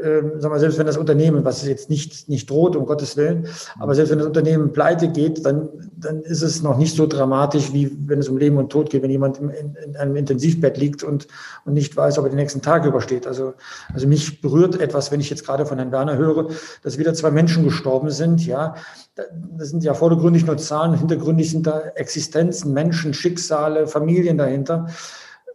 Es 0.00 0.06
äh, 0.06 0.22
sag 0.38 0.50
mal, 0.50 0.60
selbst 0.60 0.78
wenn 0.78 0.86
das 0.86 0.96
Unternehmen, 0.96 1.44
was 1.44 1.66
jetzt 1.66 1.90
nicht, 1.90 2.28
nicht 2.28 2.48
droht, 2.48 2.76
um 2.76 2.86
Gottes 2.86 3.16
Willen, 3.16 3.46
aber 3.78 3.94
selbst 3.94 4.10
wenn 4.10 4.18
das 4.18 4.26
Unternehmen 4.26 4.72
pleite 4.72 5.08
geht, 5.08 5.44
dann, 5.44 5.68
dann 5.96 6.22
ist 6.22 6.42
es 6.42 6.62
noch 6.62 6.78
nicht 6.78 6.96
so 6.96 7.06
dramatisch, 7.06 7.72
wie 7.72 7.90
wenn 8.06 8.18
es 8.18 8.28
um 8.28 8.38
Leben 8.38 8.56
und 8.56 8.70
Tod 8.70 8.90
geht, 8.90 9.02
wenn 9.02 9.10
jemand 9.10 9.38
in, 9.38 9.50
in 9.50 9.96
einem 9.96 10.16
Intensivbett 10.16 10.76
liegt 10.78 11.02
und, 11.02 11.26
und 11.64 11.74
nicht 11.74 11.96
weiß, 11.96 12.18
ob 12.18 12.24
er 12.24 12.30
den 12.30 12.36
nächsten 12.36 12.62
Tag 12.62 12.84
übersteht. 12.84 13.26
Also, 13.26 13.54
also 13.92 14.06
mich 14.06 14.40
berührt 14.40 14.80
etwas, 14.80 15.10
wenn 15.12 15.20
ich 15.20 15.30
jetzt 15.30 15.44
gerade 15.44 15.66
von 15.66 15.78
Herrn 15.78 15.92
Werner 15.92 16.16
höre, 16.16 16.48
dass 16.82 16.98
wieder 16.98 17.14
zwei 17.14 17.30
Menschen 17.30 17.64
gestorben 17.64 18.10
sind. 18.10 18.46
Ja, 18.46 18.74
das 19.56 19.68
sind 19.68 19.84
ja 19.84 19.94
vordergründig 19.94 20.46
nur 20.46 20.56
Zahlen, 20.56 20.94
hintergründig 20.94 21.50
sind 21.50 21.66
da 21.66 21.80
Existenzen, 21.94 22.72
Menschen, 22.72 23.14
Schicksale, 23.14 23.86
Familien 23.86 24.38
dahinter. 24.38 24.86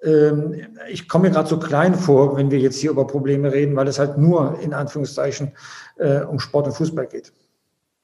Ähm, 0.04 0.56
ich 0.90 1.08
komme 1.08 1.28
mir 1.28 1.34
gerade 1.34 1.50
so 1.50 1.60
klein 1.60 1.96
vor, 1.96 2.38
wenn 2.38 2.52
wir 2.52 2.60
jetzt 2.60 2.80
hier 2.80 2.92
über 2.92 3.08
Probleme 3.08 3.52
reden, 3.52 3.76
weil 3.76 3.88
es 3.88 4.00
halt 4.00 4.18
nur 4.18 4.60
in 4.60 4.74
Anführungszeichen 4.74 5.54
äh, 5.98 6.22
um 6.22 6.40
Sport 6.40 6.68
und 6.68 6.74
Fußball 6.74 7.08
geht. 7.08 7.34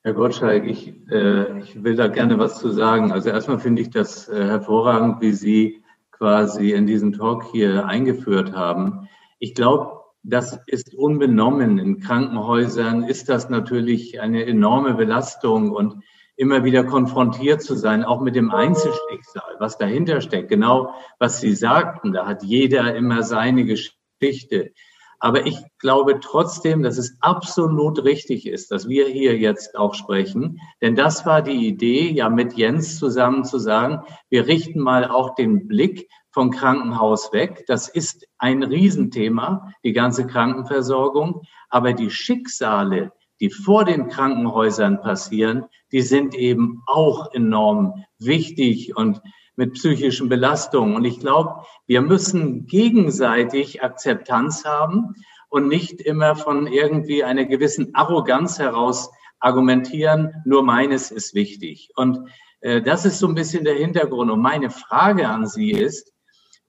Herr 0.03 0.13
Gottschalk, 0.13 0.65
ich, 0.65 0.93
äh, 1.11 1.59
ich 1.59 1.83
will 1.83 1.95
da 1.95 2.07
gerne 2.07 2.39
was 2.39 2.57
zu 2.57 2.71
sagen. 2.71 3.11
Also 3.11 3.29
erstmal 3.29 3.59
finde 3.59 3.83
ich 3.83 3.91
das 3.91 4.27
äh, 4.29 4.45
hervorragend, 4.45 5.21
wie 5.21 5.33
Sie 5.33 5.83
quasi 6.11 6.71
in 6.71 6.87
diesen 6.87 7.13
Talk 7.13 7.45
hier 7.51 7.85
eingeführt 7.85 8.53
haben. 8.53 9.07
Ich 9.37 9.53
glaube, 9.53 10.01
das 10.23 10.59
ist 10.67 10.93
unbenommen. 10.95 11.77
In 11.77 11.99
Krankenhäusern 11.99 13.03
ist 13.03 13.29
das 13.29 13.49
natürlich 13.49 14.21
eine 14.21 14.45
enorme 14.45 14.93
Belastung 14.93 15.71
und 15.71 16.03
immer 16.41 16.63
wieder 16.63 16.83
konfrontiert 16.83 17.61
zu 17.61 17.75
sein, 17.75 18.03
auch 18.03 18.19
mit 18.19 18.35
dem 18.35 18.49
Einzelschicksal, 18.49 19.57
was 19.59 19.77
dahinter 19.77 20.21
steckt. 20.21 20.49
Genau, 20.49 20.91
was 21.19 21.39
Sie 21.39 21.53
sagten, 21.53 22.13
da 22.13 22.25
hat 22.25 22.41
jeder 22.41 22.95
immer 22.95 23.21
seine 23.21 23.63
Geschichte. 23.63 24.71
Aber 25.19 25.45
ich 25.45 25.59
glaube 25.77 26.19
trotzdem, 26.19 26.81
dass 26.81 26.97
es 26.97 27.15
absolut 27.19 28.03
richtig 28.03 28.47
ist, 28.47 28.71
dass 28.71 28.89
wir 28.89 29.07
hier 29.07 29.37
jetzt 29.37 29.77
auch 29.77 29.93
sprechen. 29.93 30.59
Denn 30.81 30.95
das 30.95 31.27
war 31.27 31.43
die 31.43 31.67
Idee, 31.67 32.09
ja 32.09 32.27
mit 32.27 32.53
Jens 32.53 32.97
zusammen 32.97 33.45
zu 33.45 33.59
sagen, 33.59 34.01
wir 34.31 34.47
richten 34.47 34.79
mal 34.79 35.05
auch 35.05 35.35
den 35.35 35.67
Blick 35.67 36.09
vom 36.31 36.49
Krankenhaus 36.49 37.31
weg. 37.33 37.65
Das 37.67 37.87
ist 37.87 38.27
ein 38.39 38.63
Riesenthema, 38.63 39.71
die 39.83 39.93
ganze 39.93 40.25
Krankenversorgung. 40.25 41.43
Aber 41.69 41.93
die 41.93 42.09
Schicksale, 42.09 43.11
die 43.39 43.51
vor 43.51 43.85
den 43.85 44.07
Krankenhäusern 44.07 45.01
passieren, 45.01 45.65
die 45.91 46.01
sind 46.01 46.35
eben 46.35 46.81
auch 46.87 47.33
enorm 47.33 48.05
wichtig 48.19 48.95
und 48.95 49.21
mit 49.55 49.73
psychischen 49.73 50.29
Belastungen. 50.29 50.95
Und 50.95 51.05
ich 51.05 51.19
glaube, 51.19 51.63
wir 51.85 52.01
müssen 52.01 52.65
gegenseitig 52.67 53.83
Akzeptanz 53.83 54.65
haben 54.65 55.15
und 55.49 55.67
nicht 55.67 56.01
immer 56.01 56.35
von 56.35 56.67
irgendwie 56.67 57.23
einer 57.23 57.45
gewissen 57.45 57.93
Arroganz 57.93 58.57
heraus 58.57 59.11
argumentieren, 59.39 60.33
nur 60.45 60.63
meines 60.63 61.11
ist 61.11 61.33
wichtig. 61.33 61.89
Und 61.95 62.29
äh, 62.61 62.81
das 62.81 63.05
ist 63.05 63.19
so 63.19 63.27
ein 63.27 63.35
bisschen 63.35 63.65
der 63.65 63.75
Hintergrund. 63.75 64.31
Und 64.31 64.39
meine 64.39 64.69
Frage 64.69 65.27
an 65.27 65.47
Sie 65.47 65.71
ist, 65.71 66.13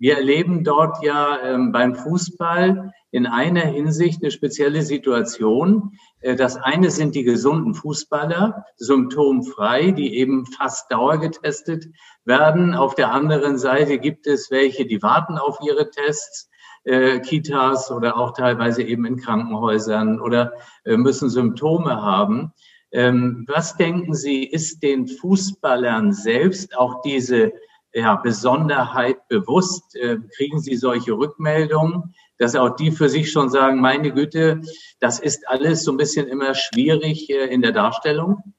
wir 0.02 0.16
erleben 0.16 0.64
dort 0.64 1.00
ja 1.04 1.38
ähm, 1.44 1.71
beim 1.71 1.94
Fußball 1.94 2.92
in 3.12 3.25
einer 3.25 3.61
Hinsicht 3.61 4.21
eine 4.21 4.32
spezielle 4.32 4.82
Situation. 4.82 5.92
Äh, 6.18 6.35
das 6.35 6.56
eine 6.56 6.90
sind 6.90 7.14
die 7.14 7.23
gesunden 7.23 7.73
Fußballer, 7.73 8.64
symptomfrei, 8.75 9.92
die 9.92 10.16
eben 10.16 10.44
fast 10.47 10.90
dauergetestet 10.90 11.87
werden. 12.25 12.75
Auf 12.75 12.97
der 12.97 13.12
anderen 13.12 13.59
Seite 13.59 14.00
gibt 14.00 14.26
es 14.26 14.50
welche, 14.50 14.87
die 14.87 15.04
warten 15.04 15.38
auf 15.38 15.59
ihre 15.64 15.88
Tests. 15.88 16.50
Äh, 16.82 17.21
Kitas 17.21 17.92
oder 17.92 18.16
auch 18.16 18.32
teilweise 18.32 18.82
eben 18.82 19.04
in 19.04 19.18
Krankenhäusern 19.18 20.21
oder 20.21 20.54
äh, 20.85 20.97
müssen 20.97 21.30
Symptome 21.30 22.02
haben. 22.02 22.52
Ähm, 22.90 23.44
was 23.47 23.76
denken 23.76 24.14
Sie, 24.14 24.42
ist 24.42 24.82
den 24.82 25.06
Fußballern 25.06 26.12
selbst 26.12 26.76
auch 26.76 27.02
diese 27.02 27.52
ja, 27.94 28.16
Besonderheit 28.16 29.28
bewusst? 29.28 29.96
Äh, 29.96 30.18
kriegen 30.37 30.61
Sie 30.61 30.76
solche 30.76 31.12
Rückmeldungen, 31.12 32.14
dass 32.38 32.56
auch 32.56 32.76
die 32.76 32.90
für 32.90 33.08
sich 33.08 33.30
schon 33.30 33.50
sagen, 33.50 33.80
meine 33.80 34.12
Güte, 34.12 34.61
das 35.00 35.18
ist 35.18 35.49
alles 35.49 35.84
so 35.84 35.92
ein 35.92 35.96
bisschen 35.96 36.26
immer 36.28 36.54
schwierig 36.54 37.30
äh, 37.30 37.46
in 37.46 37.62
der 37.62 37.72
Darstellung? 37.72 38.54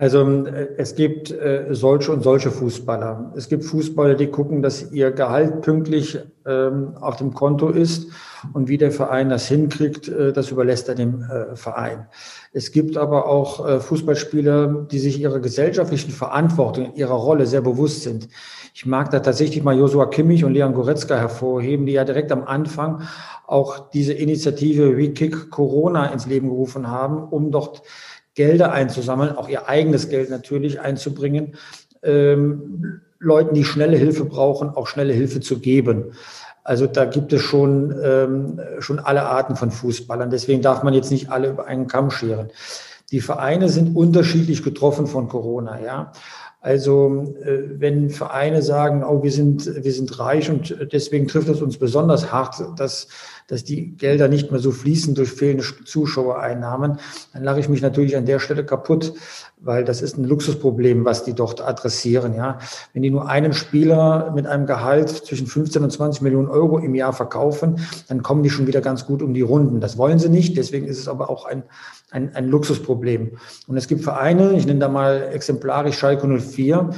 Also 0.00 0.26
äh, 0.46 0.68
es 0.78 0.94
gibt 0.94 1.30
äh, 1.30 1.66
solche 1.72 2.10
und 2.10 2.22
solche 2.22 2.50
Fußballer. 2.50 3.34
Es 3.36 3.50
gibt 3.50 3.64
Fußballer, 3.64 4.14
die 4.14 4.28
gucken, 4.28 4.62
dass 4.62 4.90
ihr 4.92 5.10
Gehalt 5.10 5.60
pünktlich 5.60 6.18
ähm, 6.46 6.94
auf 6.98 7.16
dem 7.16 7.34
Konto 7.34 7.68
ist 7.68 8.10
und 8.54 8.68
wie 8.68 8.78
der 8.78 8.92
Verein 8.92 9.28
das 9.28 9.46
hinkriegt, 9.46 10.08
äh, 10.08 10.32
das 10.32 10.50
überlässt 10.50 10.88
er 10.88 10.94
dem 10.94 11.22
äh, 11.22 11.54
Verein. 11.54 12.06
Es 12.54 12.72
gibt 12.72 12.96
aber 12.96 13.26
auch 13.26 13.68
äh, 13.68 13.78
Fußballspieler, 13.78 14.86
die 14.90 14.98
sich 14.98 15.20
ihrer 15.20 15.38
gesellschaftlichen 15.38 16.12
Verantwortung, 16.12 16.94
ihrer 16.94 17.14
Rolle 17.14 17.46
sehr 17.46 17.60
bewusst 17.60 18.02
sind. 18.02 18.28
Ich 18.72 18.86
mag 18.86 19.10
da 19.10 19.20
tatsächlich 19.20 19.62
mal 19.62 19.76
Josua 19.76 20.06
Kimmich 20.06 20.44
und 20.44 20.54
Leon 20.54 20.72
Goretzka 20.72 21.16
hervorheben, 21.16 21.84
die 21.84 21.92
ja 21.92 22.04
direkt 22.04 22.32
am 22.32 22.44
Anfang 22.44 23.02
auch 23.46 23.90
diese 23.90 24.14
Initiative 24.14 24.96
We 24.96 25.10
Kick 25.10 25.50
Corona 25.50 26.06
ins 26.06 26.24
Leben 26.24 26.48
gerufen 26.48 26.88
haben, 26.88 27.22
um 27.22 27.50
dort 27.50 27.82
Gelder 28.34 28.72
einzusammeln, 28.72 29.36
auch 29.36 29.48
ihr 29.48 29.68
eigenes 29.68 30.08
Geld 30.08 30.30
natürlich 30.30 30.80
einzubringen, 30.80 31.56
ähm, 32.02 33.00
Leuten, 33.18 33.54
die 33.54 33.64
schnelle 33.64 33.96
Hilfe 33.96 34.24
brauchen, 34.24 34.70
auch 34.70 34.86
schnelle 34.86 35.12
Hilfe 35.12 35.40
zu 35.40 35.58
geben. 35.58 36.12
Also 36.64 36.86
da 36.86 37.04
gibt 37.04 37.32
es 37.32 37.42
schon, 37.42 37.94
ähm, 38.02 38.60
schon 38.78 38.98
alle 38.98 39.22
Arten 39.22 39.56
von 39.56 39.70
Fußballern. 39.70 40.30
Deswegen 40.30 40.62
darf 40.62 40.82
man 40.82 40.94
jetzt 40.94 41.10
nicht 41.10 41.30
alle 41.30 41.50
über 41.50 41.66
einen 41.66 41.86
Kamm 41.86 42.10
scheren. 42.10 42.50
Die 43.10 43.20
Vereine 43.20 43.68
sind 43.68 43.96
unterschiedlich 43.96 44.62
getroffen 44.62 45.06
von 45.06 45.28
Corona, 45.28 45.80
ja. 45.80 46.12
Also 46.62 47.34
äh, 47.42 47.80
wenn 47.80 48.10
Vereine 48.10 48.60
sagen, 48.60 49.02
oh, 49.02 49.22
wir 49.22 49.32
sind, 49.32 49.82
wir 49.82 49.92
sind 49.92 50.18
reich 50.18 50.50
und 50.50 50.76
deswegen 50.92 51.26
trifft 51.26 51.48
es 51.48 51.62
uns 51.62 51.78
besonders 51.78 52.30
hart, 52.32 52.62
dass, 52.78 53.08
dass 53.46 53.64
die 53.64 53.96
Gelder 53.96 54.28
nicht 54.28 54.50
mehr 54.50 54.60
so 54.60 54.70
fließen 54.70 55.14
durch 55.14 55.30
fehlende 55.30 55.64
Zuschauereinnahmen, 55.86 56.98
dann 57.32 57.44
lache 57.44 57.60
ich 57.60 57.70
mich 57.70 57.80
natürlich 57.80 58.14
an 58.14 58.26
der 58.26 58.40
Stelle 58.40 58.66
kaputt, 58.66 59.14
weil 59.56 59.84
das 59.84 60.02
ist 60.02 60.18
ein 60.18 60.24
Luxusproblem, 60.24 61.06
was 61.06 61.24
die 61.24 61.32
dort 61.32 61.62
adressieren. 61.62 62.34
Ja, 62.34 62.58
wenn 62.92 63.02
die 63.02 63.10
nur 63.10 63.26
einen 63.26 63.54
Spieler 63.54 64.30
mit 64.34 64.46
einem 64.46 64.66
Gehalt 64.66 65.08
zwischen 65.08 65.46
15 65.46 65.82
und 65.82 65.90
20 65.90 66.20
Millionen 66.20 66.48
Euro 66.48 66.78
im 66.78 66.94
Jahr 66.94 67.14
verkaufen, 67.14 67.80
dann 68.08 68.22
kommen 68.22 68.42
die 68.42 68.50
schon 68.50 68.66
wieder 68.66 68.82
ganz 68.82 69.06
gut 69.06 69.22
um 69.22 69.32
die 69.32 69.40
Runden. 69.40 69.80
Das 69.80 69.96
wollen 69.96 70.18
sie 70.18 70.28
nicht. 70.28 70.58
Deswegen 70.58 70.86
ist 70.86 70.98
es 70.98 71.08
aber 71.08 71.30
auch 71.30 71.46
ein 71.46 71.62
ein, 72.10 72.34
ein 72.34 72.48
Luxusproblem. 72.48 73.32
Und 73.66 73.76
es 73.76 73.88
gibt 73.88 74.02
Vereine, 74.02 74.52
ich 74.54 74.66
nenne 74.66 74.80
da 74.80 74.88
mal 74.88 75.30
exemplarisch 75.32 75.98
Schalke 75.98 76.26
04, 76.26 76.90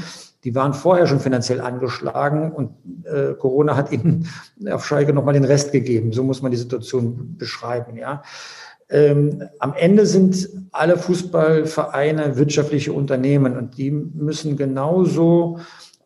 die 0.44 0.54
waren 0.54 0.74
vorher 0.74 1.06
schon 1.06 1.20
finanziell 1.20 1.60
angeschlagen 1.60 2.52
und 2.52 2.70
äh, 3.04 3.34
Corona 3.34 3.76
hat 3.76 3.92
ihnen 3.92 4.28
auf 4.70 4.86
Schalke 4.86 5.12
nochmal 5.12 5.34
den 5.34 5.44
Rest 5.44 5.72
gegeben. 5.72 6.12
So 6.12 6.24
muss 6.24 6.42
man 6.42 6.50
die 6.50 6.58
Situation 6.58 7.36
beschreiben. 7.38 7.96
Ja. 7.96 8.22
Ähm, 8.90 9.44
am 9.58 9.74
Ende 9.74 10.04
sind 10.04 10.48
alle 10.72 10.98
Fußballvereine 10.98 12.36
wirtschaftliche 12.36 12.92
Unternehmen 12.92 13.56
und 13.56 13.78
die 13.78 13.90
müssen 13.90 14.56
genauso 14.56 15.60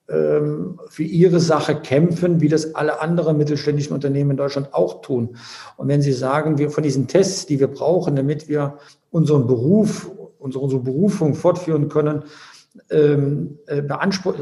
für 0.08 1.02
ihre 1.02 1.40
Sache 1.40 1.74
kämpfen, 1.80 2.40
wie 2.40 2.48
das 2.48 2.76
alle 2.76 3.00
anderen 3.00 3.36
mittelständischen 3.38 3.92
Unternehmen 3.92 4.32
in 4.32 4.36
Deutschland 4.36 4.72
auch 4.72 5.02
tun. 5.02 5.36
Und 5.76 5.88
wenn 5.88 6.00
Sie 6.00 6.12
sagen, 6.12 6.58
wir 6.58 6.70
von 6.70 6.84
diesen 6.84 7.08
Tests, 7.08 7.46
die 7.46 7.58
wir 7.58 7.66
brauchen, 7.66 8.14
damit 8.14 8.48
wir 8.48 8.78
unseren 9.10 9.48
Beruf, 9.48 10.08
unsere, 10.38 10.62
unsere 10.62 10.82
Berufung 10.82 11.34
fortführen 11.34 11.88
können, 11.88 12.22
ähm, 12.90 13.58
äh, 13.66 13.82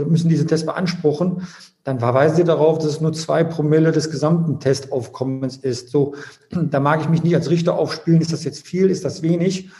müssen 0.07 0.29
diese 0.29 0.47
Tests 0.47 0.67
beanspruchen, 0.67 1.47
dann 1.85 1.99
verweisen 1.99 2.37
Sie 2.37 2.45
darauf, 2.45 2.79
dass 2.79 2.89
es 2.89 3.01
nur 3.01 3.13
zwei 3.13 3.45
Promille 3.45 3.93
des 3.93 4.11
gesamten 4.11 4.61
Testaufkommens 4.61 5.57
ist. 5.57 5.91
So, 5.91 6.15
da 6.51 6.81
mag 6.81 7.01
ich 7.01 7.09
mich 7.09 7.23
nicht 7.23 7.35
als 7.35 7.51
Richter 7.51 7.79
aufspielen, 7.79 8.21
ist 8.21 8.33
das 8.33 8.45
jetzt 8.45 8.67
viel, 8.67 8.91
ist 8.91 9.05
das 9.05 9.23
wenig. 9.23 9.71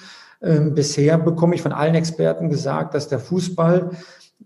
Ähm, 0.43 0.75
bisher 0.75 1.19
bekomme 1.19 1.55
ich 1.55 1.63
von 1.63 1.73
allen 1.73 1.95
Experten 1.95 2.51
gesagt, 2.51 2.95
dass 2.95 3.09
der 3.09 3.19
Fußball 3.19 3.91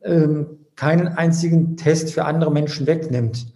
ähm, 0.02 0.46
keinen 0.78 1.08
einzigen 1.08 1.76
Test 1.76 2.12
für 2.14 2.24
andere 2.24 2.52
Menschen 2.52 2.86
wegnimmt. 2.86 3.46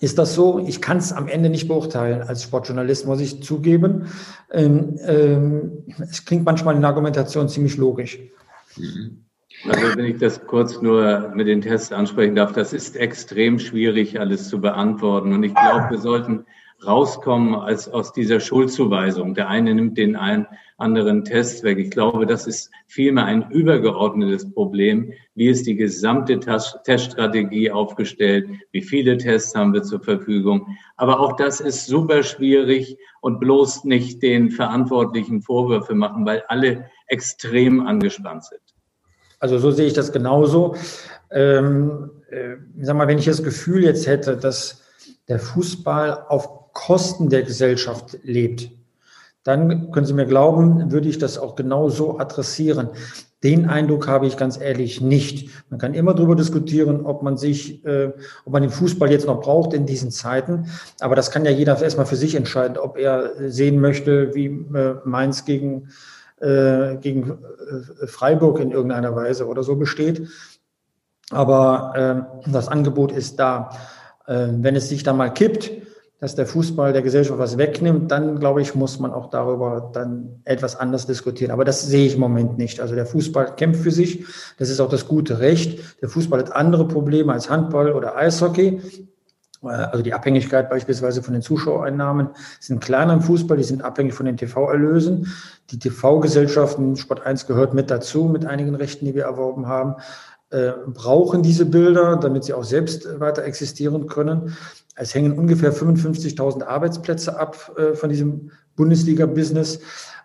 Ist 0.00 0.16
das 0.16 0.34
so? 0.34 0.64
Ich 0.64 0.80
kann 0.80 0.98
es 0.98 1.12
am 1.12 1.26
Ende 1.26 1.50
nicht 1.50 1.66
beurteilen 1.66 2.22
als 2.22 2.44
Sportjournalist, 2.44 3.06
muss 3.06 3.20
ich 3.20 3.42
zugeben. 3.42 4.06
Ähm, 4.52 4.96
ähm, 5.04 5.84
es 5.98 6.24
klingt 6.24 6.44
manchmal 6.44 6.76
in 6.76 6.82
der 6.82 6.90
Argumentation 6.90 7.48
ziemlich 7.48 7.76
logisch. 7.76 8.20
Also 9.68 9.96
wenn 9.96 10.04
ich 10.04 10.18
das 10.18 10.44
kurz 10.46 10.80
nur 10.80 11.32
mit 11.34 11.48
den 11.48 11.60
Tests 11.60 11.90
ansprechen 11.90 12.36
darf, 12.36 12.52
das 12.52 12.72
ist 12.72 12.96
extrem 12.96 13.58
schwierig, 13.58 14.20
alles 14.20 14.48
zu 14.48 14.60
beantworten. 14.60 15.32
Und 15.32 15.42
ich 15.42 15.54
glaube, 15.54 15.90
wir 15.90 15.98
sollten 15.98 16.44
rauskommen 16.86 17.54
als 17.54 17.88
aus 17.88 18.12
dieser 18.12 18.40
Schuldzuweisung. 18.40 19.34
Der 19.34 19.48
eine 19.48 19.74
nimmt 19.74 19.98
den 19.98 20.16
einen 20.16 20.46
anderen 20.76 21.24
Test 21.24 21.62
weg. 21.62 21.78
Ich 21.78 21.90
glaube, 21.90 22.26
das 22.26 22.46
ist 22.46 22.70
vielmehr 22.86 23.24
ein 23.24 23.50
übergeordnetes 23.50 24.52
Problem. 24.52 25.12
Wie 25.34 25.48
ist 25.48 25.66
die 25.66 25.76
gesamte 25.76 26.40
Teststrategie 26.40 27.70
aufgestellt? 27.70 28.48
Wie 28.72 28.82
viele 28.82 29.16
Tests 29.16 29.54
haben 29.54 29.72
wir 29.72 29.82
zur 29.82 30.00
Verfügung? 30.00 30.76
Aber 30.96 31.20
auch 31.20 31.36
das 31.36 31.60
ist 31.60 31.86
super 31.86 32.22
schwierig 32.22 32.98
und 33.20 33.40
bloß 33.40 33.84
nicht 33.84 34.22
den 34.22 34.50
Verantwortlichen 34.50 35.42
Vorwürfe 35.42 35.94
machen, 35.94 36.26
weil 36.26 36.42
alle 36.48 36.90
extrem 37.06 37.86
angespannt 37.86 38.44
sind. 38.44 38.60
Also 39.38 39.58
so 39.58 39.70
sehe 39.70 39.86
ich 39.86 39.92
das 39.92 40.12
genauso. 40.12 40.74
Ähm, 41.30 42.10
äh, 42.30 42.56
sag 42.80 42.96
mal, 42.96 43.08
wenn 43.08 43.18
ich 43.18 43.26
das 43.26 43.42
Gefühl 43.42 43.84
jetzt 43.84 44.06
hätte, 44.06 44.36
dass 44.36 44.82
der 45.28 45.38
Fußball 45.38 46.24
auf 46.28 46.63
Kosten 46.74 47.30
der 47.30 47.42
Gesellschaft 47.42 48.18
lebt, 48.22 48.70
dann 49.44 49.90
können 49.92 50.06
Sie 50.06 50.14
mir 50.14 50.26
glauben, 50.26 50.90
würde 50.90 51.08
ich 51.08 51.18
das 51.18 51.38
auch 51.38 51.54
genau 51.54 51.90
so 51.90 52.18
adressieren. 52.18 52.88
Den 53.42 53.68
Eindruck 53.68 54.08
habe 54.08 54.26
ich 54.26 54.38
ganz 54.38 54.58
ehrlich 54.58 55.02
nicht. 55.02 55.50
Man 55.68 55.78
kann 55.78 55.92
immer 55.92 56.14
darüber 56.14 56.34
diskutieren, 56.34 57.04
ob 57.04 57.22
man 57.22 57.36
sich, 57.36 57.84
äh, 57.84 58.10
ob 58.46 58.52
man 58.54 58.62
den 58.62 58.70
Fußball 58.70 59.10
jetzt 59.10 59.26
noch 59.26 59.42
braucht 59.42 59.74
in 59.74 59.84
diesen 59.84 60.10
Zeiten. 60.10 60.68
Aber 61.00 61.14
das 61.14 61.30
kann 61.30 61.44
ja 61.44 61.50
jeder 61.50 61.80
erstmal 61.80 62.06
für 62.06 62.16
sich 62.16 62.34
entscheiden, 62.34 62.78
ob 62.78 62.96
er 62.96 63.50
sehen 63.50 63.80
möchte, 63.80 64.34
wie 64.34 64.46
äh, 64.46 64.94
Mainz 65.04 65.44
gegen, 65.44 65.90
äh, 66.40 66.96
gegen 66.96 67.32
äh, 67.32 68.06
Freiburg 68.06 68.60
in 68.60 68.70
irgendeiner 68.70 69.14
Weise 69.14 69.46
oder 69.46 69.62
so 69.62 69.76
besteht. 69.76 70.26
Aber 71.30 72.26
äh, 72.46 72.50
das 72.50 72.68
Angebot 72.68 73.12
ist 73.12 73.38
da. 73.38 73.70
Äh, 74.26 74.48
wenn 74.52 74.74
es 74.74 74.88
sich 74.88 75.02
da 75.02 75.12
mal 75.12 75.28
kippt, 75.28 75.70
dass 76.24 76.34
der 76.34 76.46
Fußball 76.46 76.94
der 76.94 77.02
Gesellschaft 77.02 77.38
was 77.38 77.58
wegnimmt, 77.58 78.10
dann 78.10 78.40
glaube 78.40 78.62
ich, 78.62 78.74
muss 78.74 78.98
man 78.98 79.12
auch 79.12 79.28
darüber 79.28 79.90
dann 79.92 80.40
etwas 80.46 80.74
anders 80.74 81.06
diskutieren. 81.06 81.50
Aber 81.50 81.66
das 81.66 81.82
sehe 81.82 82.06
ich 82.06 82.14
im 82.14 82.20
Moment 82.20 82.56
nicht. 82.56 82.80
Also 82.80 82.94
der 82.94 83.04
Fußball 83.04 83.54
kämpft 83.56 83.82
für 83.82 83.90
sich. 83.90 84.24
Das 84.56 84.70
ist 84.70 84.80
auch 84.80 84.88
das 84.88 85.06
gute 85.06 85.40
Recht. 85.40 86.00
Der 86.00 86.08
Fußball 86.08 86.38
hat 86.38 86.50
andere 86.56 86.88
Probleme 86.88 87.30
als 87.30 87.50
Handball 87.50 87.92
oder 87.92 88.16
Eishockey. 88.16 88.80
Also 89.60 90.02
die 90.02 90.14
Abhängigkeit 90.14 90.70
beispielsweise 90.70 91.22
von 91.22 91.34
den 91.34 91.42
Zuschauereinnahmen 91.42 92.30
sind 92.58 92.82
kleiner 92.82 93.12
im 93.12 93.20
Fußball, 93.20 93.58
die 93.58 93.62
sind 93.62 93.84
abhängig 93.84 94.14
von 94.14 94.24
den 94.24 94.38
TV-Erlösen. 94.38 95.30
Die 95.72 95.78
TV-Gesellschaften, 95.78 96.96
Sport 96.96 97.26
1 97.26 97.46
gehört 97.46 97.74
mit 97.74 97.90
dazu, 97.90 98.24
mit 98.24 98.46
einigen 98.46 98.74
Rechten, 98.74 99.04
die 99.04 99.14
wir 99.14 99.24
erworben 99.24 99.66
haben, 99.66 99.96
äh, 100.48 100.72
brauchen 100.86 101.42
diese 101.42 101.66
Bilder, 101.66 102.16
damit 102.16 102.44
sie 102.44 102.54
auch 102.54 102.64
selbst 102.64 103.20
weiter 103.20 103.44
existieren 103.44 104.06
können. 104.06 104.56
Es 104.96 105.14
hängen 105.14 105.36
ungefähr 105.38 105.72
55.000 105.72 106.62
Arbeitsplätze 106.62 107.38
ab 107.38 107.76
äh, 107.76 107.94
von 107.94 108.10
diesem 108.10 108.50
Bundesliga-Business. 108.76 109.80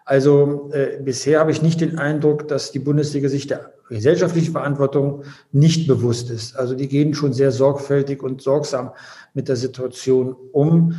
Also 0.05 0.69
äh, 0.73 0.99
bisher 1.03 1.39
habe 1.39 1.51
ich 1.51 1.61
nicht 1.61 1.81
den 1.81 1.99
Eindruck, 1.99 2.47
dass 2.47 2.71
die 2.71 2.79
Bundesliga 2.79 3.29
sich 3.29 3.47
der 3.47 3.73
gesellschaftlichen 3.89 4.51
Verantwortung 4.51 5.23
nicht 5.51 5.87
bewusst 5.87 6.29
ist. 6.29 6.55
Also 6.55 6.75
die 6.75 6.87
gehen 6.87 7.13
schon 7.13 7.33
sehr 7.33 7.51
sorgfältig 7.51 8.21
und 8.21 8.41
sorgsam 8.41 8.91
mit 9.33 9.47
der 9.47 9.55
Situation 9.55 10.35
um. 10.51 10.95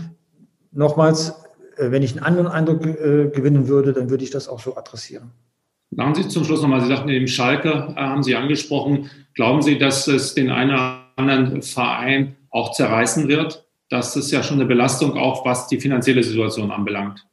Nochmals, 0.73 1.35
äh, 1.77 1.91
wenn 1.91 2.03
ich 2.03 2.13
einen 2.13 2.25
anderen 2.25 2.47
Eindruck 2.49 2.87
äh, 2.87 3.29
gewinnen 3.29 3.69
würde, 3.69 3.93
dann 3.93 4.11
würde 4.11 4.25
ich 4.25 4.31
das 4.31 4.49
auch 4.49 4.61
so 4.61 4.77
adressieren. 4.77 5.31
Machen 5.91 6.15
Sie 6.15 6.29
zum 6.29 6.45
Schluss 6.45 6.63
nochmal, 6.63 6.81
Sie 6.81 6.89
sagten 6.89 7.09
eben 7.09 7.27
Schalke, 7.27 7.69
äh, 7.69 7.95
haben 7.97 8.23
Sie 8.23 8.37
angesprochen. 8.37 9.11
Glauben 9.35 9.63
Sie, 9.63 9.79
dass 9.79 10.07
es 10.07 10.35
den 10.35 10.51
einen 10.51 10.71
oder 10.71 11.03
anderen 11.17 11.63
Verein 11.63 12.37
auch 12.51 12.73
zerreißen 12.73 13.29
wird. 13.29 13.67
Das 13.89 14.17
ist 14.17 14.31
ja 14.31 14.43
schon 14.43 14.59
eine 14.59 14.67
Belastung, 14.67 15.17
auch 15.17 15.45
was 15.45 15.67
die 15.67 15.81
finanzielle 15.81 16.23
Situation 16.23 16.71
anbelangt. 16.71 17.27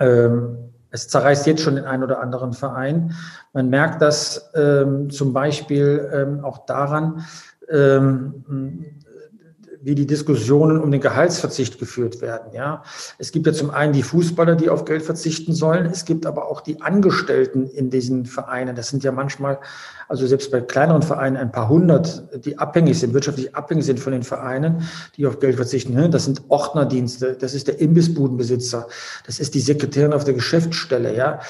Ähm, 0.00 0.56
es 0.90 1.08
zerreißt 1.08 1.46
jetzt 1.46 1.62
schon 1.62 1.76
den 1.76 1.84
einen 1.84 2.02
oder 2.02 2.20
anderen 2.20 2.52
Verein. 2.52 3.14
Man 3.52 3.70
merkt 3.70 4.02
das 4.02 4.50
ähm, 4.54 5.10
zum 5.10 5.32
Beispiel 5.32 6.10
ähm, 6.12 6.44
auch 6.44 6.66
daran, 6.66 7.24
ähm, 7.70 8.44
wie 9.82 9.94
die 9.94 10.06
Diskussionen 10.06 10.80
um 10.80 10.90
den 10.90 11.00
Gehaltsverzicht 11.00 11.78
geführt 11.78 12.20
werden. 12.20 12.52
Ja, 12.54 12.84
es 13.18 13.32
gibt 13.32 13.46
ja 13.46 13.52
zum 13.52 13.70
einen 13.70 13.92
die 13.92 14.02
Fußballer, 14.02 14.54
die 14.54 14.70
auf 14.70 14.84
Geld 14.84 15.02
verzichten 15.02 15.52
sollen. 15.52 15.86
Es 15.86 16.04
gibt 16.04 16.24
aber 16.24 16.48
auch 16.48 16.60
die 16.60 16.80
Angestellten 16.80 17.66
in 17.66 17.90
diesen 17.90 18.26
Vereinen. 18.26 18.76
Das 18.76 18.88
sind 18.88 19.02
ja 19.02 19.10
manchmal, 19.10 19.58
also 20.08 20.26
selbst 20.26 20.52
bei 20.52 20.60
kleineren 20.60 21.02
Vereinen, 21.02 21.36
ein 21.36 21.50
paar 21.50 21.68
hundert, 21.68 22.22
die 22.44 22.58
abhängig 22.58 23.00
sind, 23.00 23.12
wirtschaftlich 23.12 23.54
abhängig 23.56 23.84
sind 23.84 23.98
von 23.98 24.12
den 24.12 24.22
Vereinen, 24.22 24.88
die 25.16 25.26
auf 25.26 25.40
Geld 25.40 25.56
verzichten. 25.56 25.94
Ne? 25.94 26.08
Das 26.08 26.24
sind 26.26 26.42
Ordnerdienste, 26.48 27.36
das 27.38 27.52
ist 27.52 27.66
der 27.66 27.80
Imbissbudenbesitzer, 27.80 28.86
das 29.26 29.40
ist 29.40 29.54
die 29.54 29.60
Sekretärin 29.60 30.12
auf 30.12 30.24
der 30.24 30.34
Geschäftsstelle. 30.34 31.16
Ja, 31.16 31.40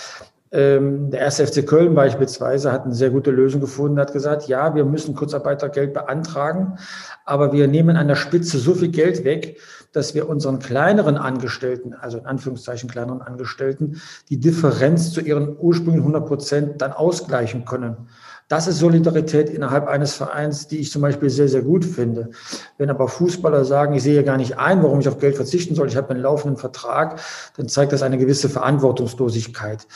der 0.53 1.19
erste 1.19 1.47
FC 1.47 1.67
Köln 1.67 1.95
beispielsweise 1.95 2.73
hat 2.73 2.85
eine 2.85 2.95
sehr 2.95 3.09
gute 3.09 3.31
Lösung 3.31 3.62
gefunden, 3.62 3.99
hat 3.99 4.12
gesagt, 4.12 4.49
ja, 4.49 4.75
wir 4.75 4.85
müssen 4.85 5.15
Kurzarbeitergeld 5.15 5.95
beantragen, 5.95 6.77
aber 7.25 7.55
wir 7.55 7.69
nehmen 7.69 7.97
an 7.97 8.07
der 8.07 8.17
Spitze 8.17 8.59
so 8.59 8.75
viel 8.75 8.91
Geld 8.91 9.25
weg, 9.25 9.59
dass 9.93 10.15
wir 10.15 10.29
unseren 10.29 10.59
kleineren 10.59 11.17
Angestellten, 11.17 11.95
also 11.95 12.19
in 12.19 12.27
Anführungszeichen 12.27 12.91
kleineren 12.91 13.23
Angestellten, 13.23 14.01
die 14.29 14.41
Differenz 14.41 15.12
zu 15.12 15.23
ihren 15.23 15.57
ursprünglichen 15.59 16.01
100 16.03 16.27
Prozent 16.27 16.83
dann 16.83 16.93
ausgleichen 16.93 17.65
können. 17.65 18.09
Das 18.49 18.67
ist 18.67 18.79
Solidarität 18.81 19.49
innerhalb 19.49 19.88
eines 19.88 20.15
Vereins, 20.15 20.69
die 20.69 20.79
ich 20.79 20.91
zum 20.91 21.01
Beispiel 21.01 21.31
sehr, 21.31 21.49
sehr 21.49 21.62
gut 21.62 21.87
finde. 21.87 22.31
Wenn 22.77 22.91
aber 22.91 23.09
Fußballer 23.09 23.65
sagen, 23.65 23.95
ich 23.95 24.03
sehe 24.03 24.23
gar 24.25 24.37
nicht 24.37 24.59
ein, 24.59 24.83
warum 24.83 25.01
ich 25.01 25.09
auf 25.09 25.19
Geld 25.19 25.37
verzichten 25.37 25.75
soll, 25.75 25.88
ich 25.88 25.97
habe 25.97 26.11
einen 26.11 26.21
laufenden 26.21 26.59
Vertrag, 26.59 27.21
dann 27.57 27.69
zeigt 27.69 27.93
das 27.93 28.03
eine 28.03 28.19
gewisse 28.19 28.51
Verantwortungslosigkeit. 28.51 29.87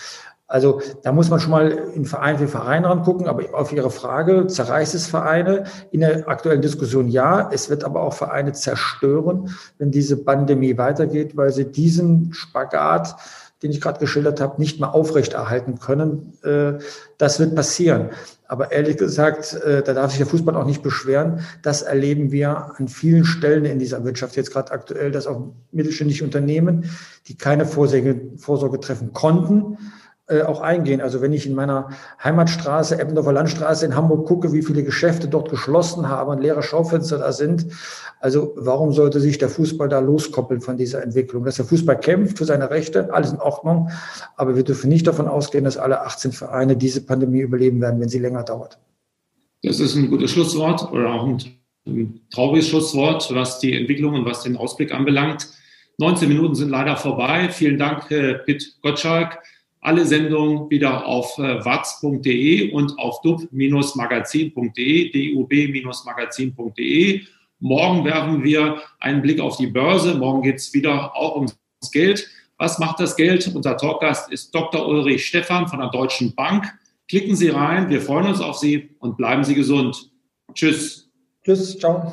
Also 0.49 0.81
da 1.03 1.11
muss 1.11 1.29
man 1.29 1.41
schon 1.41 1.51
mal 1.51 1.71
in 1.71 2.05
Verein 2.05 2.39
für 2.39 2.47
Verein 2.47 2.85
rangucken, 2.85 3.27
aber 3.27 3.43
auf 3.53 3.73
Ihre 3.73 3.91
Frage, 3.91 4.47
zerreißt 4.47 4.95
es 4.95 5.07
Vereine? 5.07 5.65
In 5.91 6.01
der 6.01 6.29
aktuellen 6.29 6.63
Diskussion 6.63 7.09
ja, 7.09 7.51
es 7.53 7.69
wird 7.69 7.83
aber 7.83 8.03
auch 8.03 8.15
Vereine 8.15 8.53
zerstören, 8.53 9.51
wenn 9.79 9.91
diese 9.91 10.17
Pandemie 10.17 10.79
weitergeht, 10.79 11.37
weil 11.37 11.53
sie 11.53 11.65
diesen 11.65 12.33
Spagat, 12.33 13.17
den 13.63 13.73
ich 13.73 13.81
gerade 13.81 13.99
geschildert 13.99 14.41
habe, 14.41 14.61
nicht 14.61 14.79
mehr 14.79 14.95
aufrechterhalten 14.95 15.81
können. 15.81 16.35
Äh, 16.45 16.75
das 17.19 17.41
wird 17.41 17.57
passieren. 17.57 18.11
Aber 18.47 18.71
ehrlich 18.71 18.99
gesagt, 18.99 19.55
äh, 19.55 19.83
da 19.83 19.95
darf 19.95 20.11
sich 20.11 20.19
der 20.19 20.29
Fußball 20.29 20.55
auch 20.55 20.67
nicht 20.67 20.83
beschweren. 20.83 21.41
Das 21.63 21.83
erleben 21.83 22.31
wir 22.31 22.71
an 22.79 22.87
vielen 22.87 23.25
Stellen 23.25 23.65
in 23.65 23.81
dieser 23.81 24.05
Wirtschaft 24.05 24.37
jetzt 24.37 24.53
gerade 24.53 24.71
aktuell, 24.71 25.11
dass 25.11 25.27
auch 25.27 25.55
mittelständische 25.73 26.23
Unternehmen, 26.23 26.89
die 27.27 27.37
keine 27.37 27.67
Vorsorge, 27.67 28.21
Vorsorge 28.37 28.79
treffen 28.79 29.13
konnten, 29.13 29.79
äh, 30.29 30.43
auch 30.43 30.61
eingehen. 30.61 31.01
Also 31.01 31.23
wenn 31.23 31.33
ich 31.33 31.47
in 31.47 31.55
meiner 31.55 31.91
Heimatstraße, 32.23 32.99
Eppendorfer 32.99 33.33
Landstraße 33.33 33.87
in 33.87 33.95
Hamburg 33.95 34.27
gucke, 34.27 34.53
wie 34.53 34.63
viele 34.63 34.83
Geschäfte 34.83 35.29
dort 35.29 35.51
geschlossen 35.51 36.09
haben 36.09 36.31
und 36.31 36.43
leere 36.43 36.65
Schaufenster 36.65 37.19
da 37.19 37.31
sind. 37.31 37.67
Also 38.19 38.53
warum 38.57 38.93
sollte 38.93 39.21
sich 39.21 39.39
der 39.39 39.49
Fußball 39.49 39.89
da 39.89 40.01
loskoppeln 40.01 40.61
von 40.61 40.77
dieser 40.77 41.01
Entwicklung? 41.01 41.45
Dass 41.45 41.55
der 41.55 41.65
Fußball 41.65 42.01
kämpft 42.01 42.39
für 42.39 42.45
seine 42.45 42.71
Rechte, 42.71 43.15
alles 43.15 43.31
in 43.31 43.39
Ordnung. 43.39 43.91
Aber 44.37 44.57
wir 44.57 44.65
dürfen 44.65 44.89
nicht 44.89 45.07
davon 45.07 45.29
ausgehen, 45.29 45.63
dass 45.63 45.77
alle 45.77 46.01
18 46.03 46.33
Vereine 46.33 46.77
diese 46.77 47.07
Pandemie 47.07 47.43
überleben 47.43 47.81
werden, 47.81 48.01
wenn 48.01 48.09
sie 48.09 48.19
länger 48.19 48.43
dauert. 48.43 48.81
Das 49.63 49.79
ist 49.79 49.95
ein 49.95 50.11
gutes 50.11 50.33
Schlusswort 50.33 50.91
oder 50.91 51.13
auch 51.13 51.27
ein, 51.29 51.39
ein 51.87 52.21
trauriges 52.33 52.67
Schlusswort, 52.67 53.33
was 53.33 53.61
die 53.61 53.79
Entwicklung 53.79 54.15
und 54.15 54.25
was 54.25 54.43
den 54.43 54.57
Ausblick 54.57 54.93
anbelangt. 54.93 55.47
19 55.99 56.29
Minuten 56.29 56.57
sind 56.57 56.71
leider 56.71 56.97
vorbei. 56.97 57.49
Vielen 57.49 57.79
Dank, 57.79 58.11
äh, 58.11 58.35
Pitt 58.35 58.77
Gottschalk 58.83 59.39
alle 59.87 60.05
Sendungen 60.05 60.69
wieder 60.69 61.07
auf 61.07 61.39
äh, 61.39 61.65
watz.de 61.65 62.73
und 62.73 62.99
auf 62.99 63.21
dub-magazin.de, 63.21 65.13
dub-magazin.de. 65.13 67.21
Morgen 67.61 68.05
werfen 68.05 68.43
wir 68.43 68.83
einen 68.99 69.23
Blick 69.23 69.39
auf 69.39 69.59
die 69.59 69.69
Börse. 69.69 70.17
Morgen 70.17 70.43
geht 70.43 70.57
es 70.57 70.75
wieder 70.75 71.15
auch 71.15 71.37
ums 71.37 71.57
Geld. 71.93 72.29
Was 72.59 72.81
macht 72.81 72.99
das 72.99 73.15
Geld? 73.15 73.49
Unser 73.55 73.77
Talkgast 73.77 74.33
ist 74.33 74.53
Dr. 74.53 74.89
Ulrich 74.89 75.25
Stephan 75.25 75.69
von 75.69 75.79
der 75.79 75.91
Deutschen 75.91 76.35
Bank. 76.35 76.65
Klicken 77.09 77.37
Sie 77.37 77.51
rein, 77.51 77.89
wir 77.89 78.01
freuen 78.01 78.27
uns 78.27 78.41
auf 78.41 78.59
Sie 78.59 78.91
und 78.99 79.17
bleiben 79.17 79.45
Sie 79.45 79.55
gesund. 79.55 80.11
Tschüss. 80.53 81.09
Tschüss, 81.45 81.79
ciao. 81.79 82.11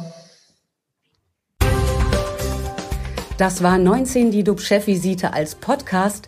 Das 3.39 3.63
war 3.63 3.79
19 3.79 4.29
die 4.29 4.43
DUB-Chefvisite 4.43 5.33
als 5.33 5.55
Podcast. 5.55 6.27